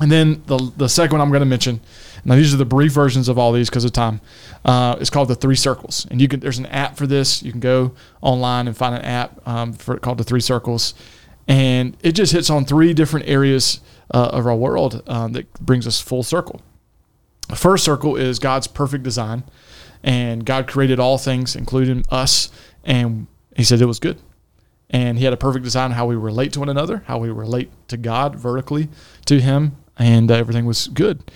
And 0.00 0.12
then 0.12 0.42
the 0.46 0.72
the 0.76 0.88
second 0.88 1.12
one 1.12 1.20
I'm 1.20 1.30
going 1.30 1.40
to 1.40 1.46
mention. 1.46 1.80
Now 2.24 2.36
these 2.36 2.52
are 2.52 2.56
the 2.56 2.64
brief 2.64 2.92
versions 2.92 3.28
of 3.28 3.38
all 3.38 3.52
these 3.52 3.68
because 3.68 3.84
of 3.84 3.92
time. 3.92 4.20
Uh, 4.64 4.96
it's 5.00 5.10
called 5.10 5.28
the 5.28 5.34
Three 5.34 5.54
Circles, 5.54 6.06
and 6.10 6.20
you 6.20 6.28
can 6.28 6.40
there's 6.40 6.58
an 6.58 6.66
app 6.66 6.96
for 6.96 7.06
this. 7.06 7.42
You 7.42 7.50
can 7.52 7.60
go 7.60 7.94
online 8.20 8.66
and 8.66 8.76
find 8.76 8.94
an 8.94 9.02
app 9.02 9.46
um, 9.46 9.72
for 9.72 9.98
called 9.98 10.18
the 10.18 10.24
Three 10.24 10.40
Circles, 10.40 10.94
and 11.46 11.96
it 12.02 12.12
just 12.12 12.32
hits 12.32 12.50
on 12.50 12.64
three 12.64 12.94
different 12.94 13.28
areas 13.28 13.80
uh, 14.12 14.30
of 14.32 14.46
our 14.46 14.56
world 14.56 15.02
um, 15.06 15.32
that 15.32 15.52
brings 15.54 15.86
us 15.86 16.00
full 16.00 16.22
circle. 16.22 16.62
The 17.48 17.56
first 17.56 17.84
circle 17.84 18.16
is 18.16 18.38
God's 18.38 18.66
perfect 18.66 19.04
design, 19.04 19.44
and 20.02 20.44
God 20.44 20.68
created 20.68 21.00
all 21.00 21.18
things, 21.18 21.56
including 21.56 22.04
us, 22.10 22.50
and 22.84 23.26
He 23.56 23.64
said 23.64 23.80
it 23.80 23.86
was 23.86 23.98
good 23.98 24.20
and 24.90 25.18
he 25.18 25.24
had 25.24 25.32
a 25.32 25.36
perfect 25.36 25.64
design 25.64 25.92
how 25.92 26.06
we 26.06 26.16
relate 26.16 26.52
to 26.54 26.60
one 26.60 26.68
another, 26.68 27.02
how 27.06 27.18
we 27.18 27.30
relate 27.30 27.70
to 27.88 27.96
God 27.96 28.36
vertically 28.36 28.88
to 29.26 29.40
him, 29.40 29.76
and 29.98 30.30
uh, 30.30 30.34
everything 30.34 30.64
was 30.64 30.88
good. 30.88 31.30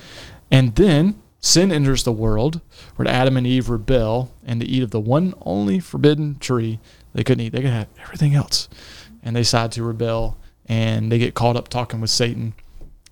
And 0.52 0.76
then 0.76 1.20
sin 1.40 1.72
enters 1.72 2.04
the 2.04 2.12
world 2.12 2.60
where 2.94 3.08
Adam 3.08 3.36
and 3.36 3.46
Eve 3.46 3.68
rebel 3.68 4.30
and 4.44 4.60
they 4.62 4.66
eat 4.66 4.84
of 4.84 4.92
the 4.92 5.00
one 5.00 5.34
only 5.42 5.80
forbidden 5.80 6.38
tree 6.38 6.78
they 7.14 7.24
couldn't 7.24 7.44
eat. 7.44 7.52
They 7.52 7.62
could 7.62 7.70
have 7.70 7.88
everything 8.00 8.36
else. 8.36 8.68
And 9.24 9.34
they 9.34 9.40
decide 9.40 9.72
to 9.72 9.82
rebel 9.82 10.38
and 10.66 11.10
they 11.10 11.18
get 11.18 11.34
caught 11.34 11.56
up 11.56 11.68
talking 11.68 12.00
with 12.00 12.10
Satan 12.10 12.54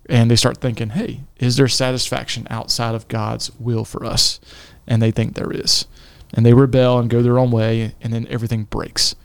and 0.07 0.31
they 0.31 0.35
start 0.35 0.59
thinking, 0.59 0.89
hey, 0.91 1.21
is 1.37 1.57
there 1.57 1.67
satisfaction 1.67 2.47
outside 2.49 2.95
of 2.95 3.07
God's 3.07 3.51
will 3.59 3.85
for 3.85 4.05
us? 4.05 4.39
And 4.87 5.01
they 5.01 5.11
think 5.11 5.35
there 5.35 5.51
is. 5.51 5.85
and 6.33 6.45
they 6.45 6.53
rebel 6.53 6.97
and 6.99 7.09
go 7.09 7.21
their 7.21 7.39
own 7.39 7.51
way, 7.51 7.93
and 8.01 8.13
then 8.13 8.27
everything 8.29 8.63
breaks. 8.65 9.15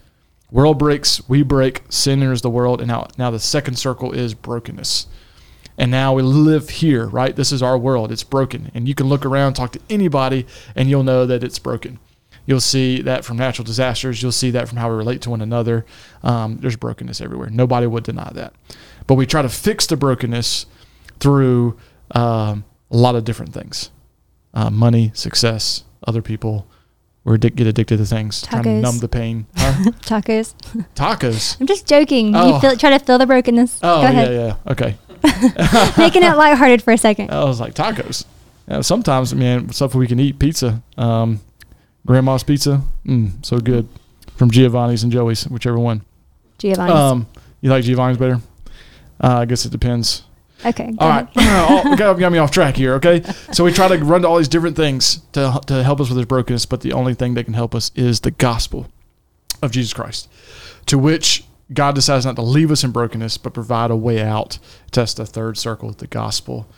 World 0.51 0.79
breaks, 0.79 1.27
we 1.29 1.43
break, 1.43 1.83
sin 1.89 2.23
enters 2.23 2.43
the 2.43 2.51
world, 2.51 2.81
and 2.81 2.89
now 2.89 3.09
now 3.19 3.31
the 3.31 3.41
second 3.41 3.77
circle 3.77 4.13
is 4.13 4.35
brokenness. 4.35 5.07
And 5.79 5.91
now 5.91 6.15
we 6.15 6.23
live 6.23 6.71
here, 6.71 7.07
right? 7.07 7.37
This 7.37 7.53
is 7.53 7.63
our 7.63 7.77
world. 7.77 8.11
It's 8.11 8.25
broken. 8.25 8.71
And 8.75 8.89
you 8.89 8.95
can 8.95 9.09
look 9.09 9.27
around, 9.27 9.55
talk 9.55 9.73
to 9.73 9.81
anybody, 9.91 10.47
and 10.75 10.89
you'll 10.89 11.03
know 11.03 11.27
that 11.27 11.45
it's 11.45 11.59
broken. 11.59 11.99
You'll 12.47 12.61
see 12.61 13.03
that 13.03 13.25
from 13.25 13.37
natural 13.37 13.65
disasters. 13.65 14.23
You'll 14.23 14.33
see 14.33 14.51
that 14.53 14.69
from 14.69 14.79
how 14.79 14.89
we 14.89 14.97
relate 14.97 15.21
to 15.23 15.31
one 15.31 15.41
another. 15.43 15.85
Um, 16.23 16.59
there's 16.59 16.77
brokenness 16.77 17.21
everywhere. 17.21 17.51
Nobody 17.51 17.87
would 17.87 18.05
deny 18.05 18.31
that. 18.35 18.55
But 19.07 19.15
we 19.15 19.27
try 19.27 19.43
to 19.43 19.49
fix 19.49 19.87
the 19.87 19.97
brokenness 19.97 20.67
through 21.19 21.77
um, 22.13 22.65
a 22.91 22.97
lot 22.97 23.17
of 23.17 23.25
different 23.25 23.53
things 23.53 23.91
uh, 24.55 24.71
money, 24.71 25.11
success, 25.15 25.85
other 26.07 26.23
people. 26.23 26.67
We 27.25 27.37
addic- 27.37 27.57
get 27.57 27.67
addicted 27.67 27.97
to 27.97 28.07
things, 28.07 28.43
trying 28.43 28.63
to 28.63 28.81
numb 28.81 28.99
the 29.01 29.09
pain. 29.09 29.47
Huh? 29.57 29.91
Tacos. 30.03 30.55
Tacos. 30.95 31.57
I'm 31.61 31.67
just 31.67 31.87
joking. 31.87 32.35
Oh. 32.37 32.55
You 32.55 32.61
feel, 32.61 32.77
try 32.77 32.97
to 32.97 33.05
fill 33.05 33.19
the 33.19 33.27
brokenness. 33.27 33.81
Oh, 33.83 34.01
yeah, 34.01 34.31
yeah. 34.31 34.57
Okay. 34.69 34.97
Making 35.99 36.23
it 36.23 36.37
lighthearted 36.37 36.83
for 36.83 36.93
a 36.93 36.99
second. 36.99 37.31
I 37.31 37.45
was 37.45 37.61
like, 37.61 37.75
tacos. 37.75 38.25
Sometimes, 38.83 39.35
man, 39.35 39.71
stuff 39.71 39.95
we 39.95 40.07
can 40.07 40.19
eat. 40.19 40.39
Pizza. 40.39 40.83
Um, 40.97 41.41
grandma's 42.05 42.43
pizza. 42.43 42.83
Mm, 43.05 43.45
so 43.45 43.59
good. 43.59 43.89
From 44.37 44.51
Giovanni's 44.51 45.03
and 45.03 45.13
Joey's, 45.13 45.45
whichever 45.49 45.79
one. 45.79 46.03
Giovanni's. 46.59 46.95
Um, 46.95 47.27
you 47.61 47.71
like 47.71 47.85
Giovanni's 47.85 48.19
better? 48.19 48.41
Uh, 49.23 49.39
I 49.39 49.45
guess 49.47 49.65
it 49.65 49.73
depends. 49.73 50.25
okay. 50.65 50.93
All 50.99 51.09
right, 51.09 51.29
oh, 51.37 51.97
got, 51.97 52.19
got 52.19 52.33
me 52.33 52.39
off 52.39 52.51
track 52.51 52.77
here. 52.77 52.95
Okay, 52.95 53.23
so 53.53 53.65
we 53.65 53.73
try 53.73 53.89
to 53.89 53.97
run 54.05 54.23
to 54.23 54.29
all 54.29 54.37
these 54.37 54.49
different 54.49 54.77
things 54.77 55.21
to 55.33 55.59
to 55.67 55.83
help 55.83 56.01
us 56.01 56.09
with 56.09 56.17
this 56.19 56.27
brokenness, 56.27 56.67
but 56.67 56.83
the 56.83 56.93
only 56.93 57.15
thing 57.15 57.35
that 57.35 57.45
can 57.45 57.55
help 57.55 57.75
us 57.75 57.91
is 57.95 58.21
the 58.21 58.31
gospel 58.31 58.89
of 59.63 59.71
Jesus 59.71 59.95
Christ, 59.95 60.29
to 60.87 60.99
which 60.99 61.45
God 61.73 61.95
decides 61.95 62.25
not 62.25 62.37
to 62.37 62.43
leave 62.43 62.71
us 62.71 62.85
in 62.85 62.93
brokenness, 62.93 63.39
but 63.39 63.55
provide 63.55 63.91
a 63.91 63.97
way 63.97 64.23
out. 64.23 64.59
That's 64.93 65.15
the 65.15 65.27
third 65.27 65.59
circle, 65.59 65.89
with 65.89 65.99
the 65.99 66.07
gospel. 66.07 66.69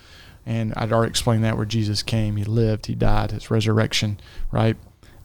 And 0.46 0.72
I'd 0.76 0.92
already 0.92 1.10
explained 1.10 1.44
that 1.44 1.56
where 1.56 1.66
Jesus 1.66 2.02
came, 2.02 2.36
He 2.36 2.44
lived, 2.44 2.86
He 2.86 2.94
died, 2.94 3.32
His 3.32 3.50
resurrection, 3.50 4.18
right? 4.50 4.76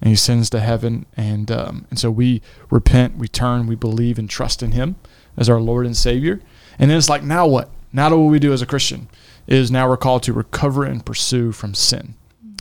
And 0.02 0.10
He 0.10 0.15
sends 0.17 0.49
to 0.49 0.60
heaven, 0.60 1.06
and 1.15 1.49
um, 1.49 1.86
and 1.89 1.97
so 1.97 2.12
we 2.12 2.41
repent, 2.69 3.17
we 3.17 3.30
turn, 3.30 3.67
we 3.67 3.76
believe 3.76 4.19
and 4.19 4.30
trust 4.30 4.62
in 4.62 4.73
Him 4.73 4.97
as 5.38 5.49
our 5.49 5.62
Lord 5.62 5.86
and 5.86 5.95
Savior. 5.95 6.41
And 6.78 6.91
then 6.91 6.97
it's 6.97 7.10
like, 7.10 7.23
now 7.23 7.47
what? 7.47 7.69
Now 7.93 8.10
what 8.10 8.32
we 8.32 8.39
do 8.39 8.52
as 8.52 8.62
a 8.62 8.65
Christian 8.65 9.08
is 9.47 9.71
now 9.71 9.88
we're 9.88 9.97
called 9.97 10.23
to 10.23 10.34
recover 10.34 10.84
and 10.84 11.06
pursue 11.06 11.52
from 11.52 11.73
sin. 11.73 12.15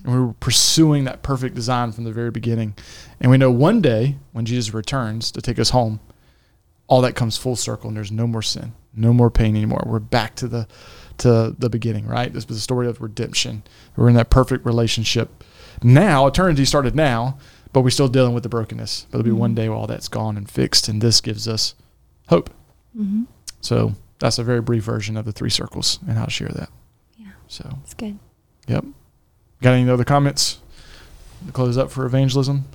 And 0.05 0.15
we 0.15 0.21
were 0.21 0.35
pursuing 0.35 1.05
that 1.05 1.23
perfect 1.23 1.55
design 1.55 1.93
from 1.93 2.05
the 2.05 2.13
very 2.13 2.31
beginning. 2.31 2.75
And 3.21 3.31
we 3.31 3.39
know 3.39 3.51
one 3.51 3.81
day 3.81 4.17
when 4.33 4.45
Jesus 4.45 4.75
returns 4.75 5.31
to 5.33 5.41
take 5.41 5.59
us 5.59 5.71
home, 5.71 6.01
all 6.93 7.01
that 7.01 7.15
comes 7.15 7.39
full 7.39 7.57
circle 7.57 7.89
and 7.89 7.97
there's 7.97 8.13
no 8.13 8.27
more 8.27 8.43
sin, 8.43 8.75
no 8.95 9.15
more 9.15 9.31
pain 9.31 9.57
anymore. 9.57 9.83
We're 9.87 9.99
back 9.99 10.35
to 10.37 10.47
the 10.47 10.69
to 11.17 11.57
the 11.59 11.71
beginning, 11.71 12.07
right? 12.07 12.31
This 12.31 12.47
was 12.47 12.59
the 12.59 12.61
story 12.61 12.87
of 12.87 13.01
redemption. 13.01 13.63
We're 13.97 14.11
in 14.11 14.15
that 14.17 14.29
perfect 14.29 14.67
relationship. 14.67 15.43
Now, 15.83 16.27
eternity 16.27 16.67
started 16.67 16.95
now, 16.95 17.39
but 17.73 17.81
we're 17.81 17.89
still 17.89 18.09
dealing 18.09 18.35
with 18.35 18.43
the 18.43 18.51
brokenness. 18.51 19.07
But 19.11 19.19
there'll 19.19 19.35
be 19.35 19.41
one 19.41 19.55
day 19.55 19.71
where 19.71 19.79
all 19.79 19.87
that's 19.87 20.09
gone 20.09 20.37
and 20.37 20.51
fixed, 20.51 20.87
and 20.87 21.01
this 21.01 21.23
gives 21.23 21.49
us 21.49 21.75
hope. 22.29 22.51
Mm-hmm. 22.95 23.23
So 23.63 23.95
that's 24.19 24.39
a 24.39 24.45
very 24.45 24.61
brief 24.61 24.85
version 24.85 25.17
of 25.17 25.25
the 25.25 25.33
three 25.33 25.49
circles 25.49 25.99
and 26.07 26.19
how 26.19 26.27
to 26.27 26.31
share 26.31 26.51
that. 26.51 26.69
Yeah. 27.17 27.29
So, 27.49 27.79
It's 27.85 27.95
good. 27.95 28.19
yep. 28.69 28.85
Got 29.63 29.73
any 29.73 29.89
other 29.89 30.05
comments 30.05 30.59
to 31.47 31.53
close 31.53 31.79
up 31.79 31.91
for 31.91 32.05
evangelism? 32.05 32.67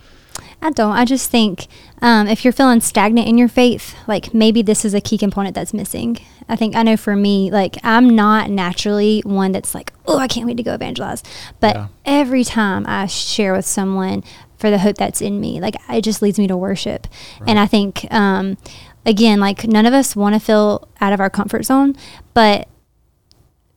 I 0.62 0.72
don't. 0.72 0.94
I 0.94 1.06
just 1.06 1.30
think 1.32 1.68
um, 2.02 2.28
if 2.28 2.44
you're 2.44 2.54
feeling 2.54 2.82
stagnant 2.82 3.28
in 3.28 3.38
your 3.38 3.48
faith, 3.48 3.96
like 4.08 4.34
maybe 4.34 4.62
this 4.62 4.84
is 4.86 4.94
a 4.94 5.02
key 5.02 5.18
component 5.18 5.56
that's 5.56 5.74
missing. 5.74 6.18
I 6.50 6.56
think 6.56 6.76
I 6.76 6.84
know 6.84 6.98
for 6.98 7.16
me, 7.16 7.52
like 7.52 7.78
I'm 7.84 8.10
not 8.16 8.50
naturally 8.50 9.22
one 9.26 9.52
that's 9.52 9.76
like, 9.76 9.92
oh, 10.06 10.18
I 10.18 10.28
can't 10.28 10.46
wait 10.48 10.58
to 10.58 10.64
go 10.64 10.74
evangelize. 10.74 11.22
But 11.60 11.76
Yeah. 11.76 11.88
every 12.06 12.44
time 12.44 12.86
I 12.88 13.06
share 13.08 13.54
with 13.54 13.66
someone 13.66 14.24
for 14.58 14.70
the 14.72 14.80
hope 14.80 14.98
that's 14.98 15.22
in 15.22 15.40
me, 15.42 15.60
like 15.62 15.76
it 15.90 16.02
just 16.02 16.22
leads 16.22 16.40
me 16.40 16.48
to 16.48 16.58
worship. 16.58 17.06
And 17.46 17.60
I 17.60 17.66
think, 17.68 18.08
um, 18.12 18.58
again, 19.06 19.40
like 19.40 19.66
none 19.68 19.86
of 19.86 19.94
us 19.94 20.16
want 20.16 20.36
to 20.36 20.40
feel 20.40 20.88
out 21.02 21.14
of 21.14 21.20
our 21.20 21.30
comfort 21.30 21.66
zone, 21.66 21.96
but 22.34 22.68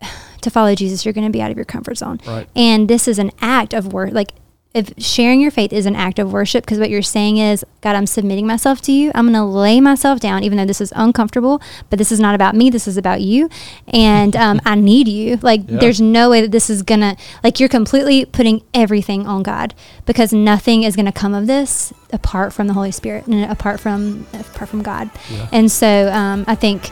to 0.41 0.51
follow 0.51 0.75
Jesus, 0.75 1.05
you're 1.05 1.13
going 1.13 1.27
to 1.27 1.33
be 1.33 1.43
out 1.43 1.51
of 1.51 1.57
your 1.57 1.67
comfort 1.67 1.99
zone. 1.99 2.21
Right. 2.27 2.49
And 2.57 2.89
this 2.89 3.07
is 3.09 3.19
an 3.19 3.31
act 3.41 3.75
of 3.75 3.93
work. 3.93 4.13
Like 4.13 4.33
if 4.73 4.93
sharing 4.99 5.41
your 5.41 5.51
faith 5.51 5.73
is 5.73 5.85
an 5.85 5.97
act 5.97 6.21
of 6.21 6.33
worship, 6.33 6.65
because 6.65 6.79
what 6.79 6.91
you're 6.91 7.03
saying 7.03 7.39
is, 7.39 7.65
God, 7.81 7.97
I'm 7.97 8.07
submitting 8.07 8.47
myself 8.47 8.81
to 8.83 8.93
you. 8.93 9.11
I'm 9.17 9.25
going 9.25 9.35
to 9.35 9.43
lay 9.45 9.81
myself 9.81 10.21
down, 10.21 10.45
even 10.45 10.59
though 10.59 10.65
this 10.65 10.81
is 10.81 10.93
uncomfortable, 10.95 11.61
but 11.89 11.99
this 11.99 12.13
is 12.13 12.21
not 12.21 12.37
about 12.37 12.55
me. 12.55 12.71
This 12.71 12.87
is 12.87 12.97
about 12.97 13.21
you. 13.21 13.49
And 13.89 14.37
um, 14.37 14.61
I 14.65 14.77
need 14.77 15.09
you. 15.09 15.39
Like 15.43 15.63
Yeah. 15.67 15.79
there's 15.81 16.01
no 16.01 16.31
way 16.31 16.41
that 16.43 16.53
this 16.53 16.71
is 16.71 16.83
going 16.83 17.01
to, 17.01 17.17
like 17.43 17.59
you're 17.59 17.69
completely 17.69 18.25
putting 18.25 18.63
everything 18.73 19.27
on 19.27 19.43
God 19.43 19.75
because 20.07 20.33
nothing 20.33 20.85
is 20.85 20.95
going 20.95 21.07
to 21.07 21.13
come 21.13 21.35
of 21.35 21.49
this 21.49 21.93
apart 22.13 22.53
from 22.53 22.69
the 22.69 22.73
Holy 22.75 22.93
Spirit 22.93 23.27
and 23.27 23.51
apart 23.51 23.81
from, 23.81 24.25
apart 24.35 24.69
from 24.69 24.83
God. 24.83 25.11
Yeah. 25.29 25.49
And 25.51 25.69
so 25.73 26.13
um, 26.13 26.45
I 26.47 26.55
think 26.55 26.87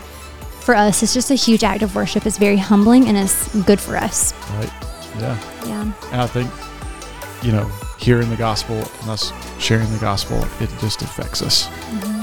for 0.63 0.75
us, 0.75 1.03
it's 1.05 1.15
just 1.15 1.31
a 1.31 1.37
huge 1.37 1.63
act 1.63 1.83
of 1.83 1.95
worship. 1.95 2.27
It's 2.27 2.39
very 2.39 2.57
humbling 2.57 3.07
and 3.07 3.17
it's 3.17 3.55
good 3.65 3.79
for 3.79 3.97
us. 3.97 4.33
Right. 4.55 4.73
Yeah. 5.21 5.39
Yeah. 5.65 5.93
And 6.13 6.21
I 6.23 6.27
think, 6.27 6.51
you 7.43 7.53
know, 7.53 7.65
hearing 7.99 8.29
the 8.31 8.37
gospel 8.37 8.77
and 8.77 9.11
us 9.11 9.33
sharing 9.59 9.91
the 9.93 9.99
gospel, 9.99 10.39
it 10.61 10.71
just 10.81 11.03
affects 11.03 11.43
us. 11.43 11.69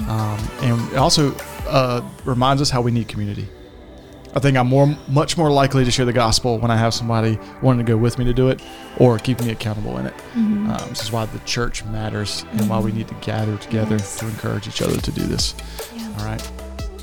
Um, 0.09 0.37
and 0.61 0.91
it 0.91 0.97
also 0.97 1.33
uh, 1.67 2.01
reminds 2.25 2.61
us 2.61 2.69
how 2.69 2.81
we 2.81 2.91
need 2.91 3.07
community. 3.07 3.47
I 4.35 4.39
think 4.39 4.57
I'm 4.57 4.67
more, 4.67 4.93
much 5.07 5.37
more 5.37 5.49
likely 5.49 5.85
to 5.85 5.91
share 5.91 6.03
the 6.05 6.11
gospel 6.11 6.59
when 6.59 6.69
I 6.69 6.75
have 6.75 6.93
somebody 6.93 7.39
wanting 7.61 7.85
to 7.85 7.89
go 7.89 7.95
with 7.97 8.17
me 8.19 8.25
to 8.25 8.33
do 8.33 8.49
it 8.49 8.61
or 8.97 9.17
keep 9.17 9.39
me 9.39 9.51
accountable 9.51 9.97
in 9.97 10.07
it. 10.07 10.13
Mm-hmm. 10.33 10.69
Um, 10.71 10.89
this 10.89 11.01
is 11.03 11.11
why 11.11 11.25
the 11.25 11.39
church 11.39 11.85
matters 11.85 12.45
and 12.51 12.69
why 12.69 12.79
we 12.79 12.91
need 12.91 13.07
to 13.07 13.13
gather 13.15 13.55
together 13.57 13.95
Yes. 13.95 14.19
to 14.19 14.27
encourage 14.27 14.67
each 14.67 14.81
other 14.81 14.99
to 14.99 15.11
do 15.11 15.21
this. 15.21 15.55
Yeah. 15.95 16.13
All 16.19 16.25
right. 16.25 16.51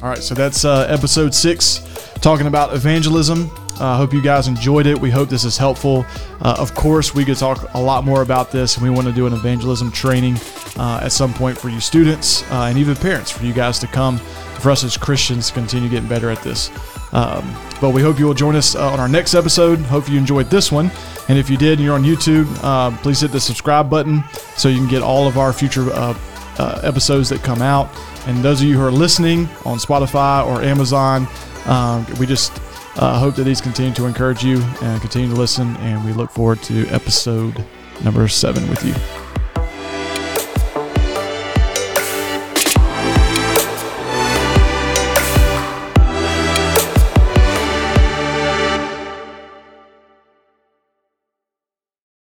All 0.02 0.10
right. 0.10 0.18
So 0.18 0.34
that's 0.34 0.66
uh, 0.66 0.86
episode 0.90 1.34
six, 1.34 1.80
talking 2.20 2.46
about 2.46 2.74
evangelism. 2.74 3.50
I 3.82 3.94
uh, 3.94 3.96
hope 3.96 4.14
you 4.14 4.22
guys 4.22 4.46
enjoyed 4.46 4.86
it. 4.86 4.96
We 4.96 5.10
hope 5.10 5.28
this 5.28 5.42
is 5.42 5.58
helpful. 5.58 6.06
Uh, 6.40 6.54
of 6.56 6.72
course, 6.72 7.16
we 7.16 7.24
could 7.24 7.36
talk 7.36 7.74
a 7.74 7.80
lot 7.80 8.04
more 8.04 8.22
about 8.22 8.52
this, 8.52 8.76
and 8.76 8.84
we 8.84 8.90
want 8.90 9.08
to 9.08 9.12
do 9.12 9.26
an 9.26 9.32
evangelism 9.32 9.90
training 9.90 10.36
uh, 10.76 11.00
at 11.02 11.10
some 11.10 11.34
point 11.34 11.58
for 11.58 11.68
you 11.68 11.80
students 11.80 12.48
uh, 12.52 12.66
and 12.68 12.78
even 12.78 12.94
parents, 12.94 13.32
for 13.32 13.44
you 13.44 13.52
guys 13.52 13.80
to 13.80 13.88
come, 13.88 14.18
for 14.60 14.70
us 14.70 14.84
as 14.84 14.96
Christians 14.96 15.48
to 15.48 15.54
continue 15.54 15.88
getting 15.88 16.08
better 16.08 16.30
at 16.30 16.40
this. 16.42 16.70
Um, 17.12 17.56
but 17.80 17.90
we 17.90 18.02
hope 18.02 18.20
you 18.20 18.26
will 18.26 18.34
join 18.34 18.54
us 18.54 18.76
uh, 18.76 18.88
on 18.88 19.00
our 19.00 19.08
next 19.08 19.34
episode. 19.34 19.80
Hope 19.80 20.08
you 20.08 20.16
enjoyed 20.16 20.48
this 20.48 20.70
one. 20.70 20.88
And 21.28 21.36
if 21.36 21.50
you 21.50 21.56
did 21.56 21.80
and 21.80 21.84
you're 21.84 21.96
on 21.96 22.04
YouTube, 22.04 22.46
uh, 22.62 22.96
please 22.98 23.20
hit 23.20 23.32
the 23.32 23.40
subscribe 23.40 23.90
button 23.90 24.22
so 24.54 24.68
you 24.68 24.78
can 24.78 24.88
get 24.88 25.02
all 25.02 25.26
of 25.26 25.38
our 25.38 25.52
future 25.52 25.90
uh, 25.92 26.16
uh, 26.60 26.80
episodes 26.84 27.28
that 27.30 27.42
come 27.42 27.62
out. 27.62 27.90
And 28.28 28.44
those 28.44 28.60
of 28.60 28.68
you 28.68 28.76
who 28.76 28.84
are 28.84 28.92
listening 28.92 29.48
on 29.64 29.78
Spotify 29.78 30.46
or 30.46 30.62
Amazon, 30.62 31.26
um, 31.66 32.06
we 32.20 32.26
just 32.26 32.61
uh, 32.96 33.18
hope 33.18 33.36
that 33.36 33.44
these 33.44 33.60
continue 33.60 33.94
to 33.94 34.06
encourage 34.06 34.44
you 34.44 34.60
and 34.82 35.00
continue 35.00 35.28
to 35.28 35.36
listen. 35.36 35.76
And 35.78 36.04
we 36.04 36.12
look 36.12 36.30
forward 36.30 36.62
to 36.64 36.86
episode 36.88 37.64
number 38.02 38.26
seven 38.28 38.68
with 38.68 38.84
you. 38.84 39.21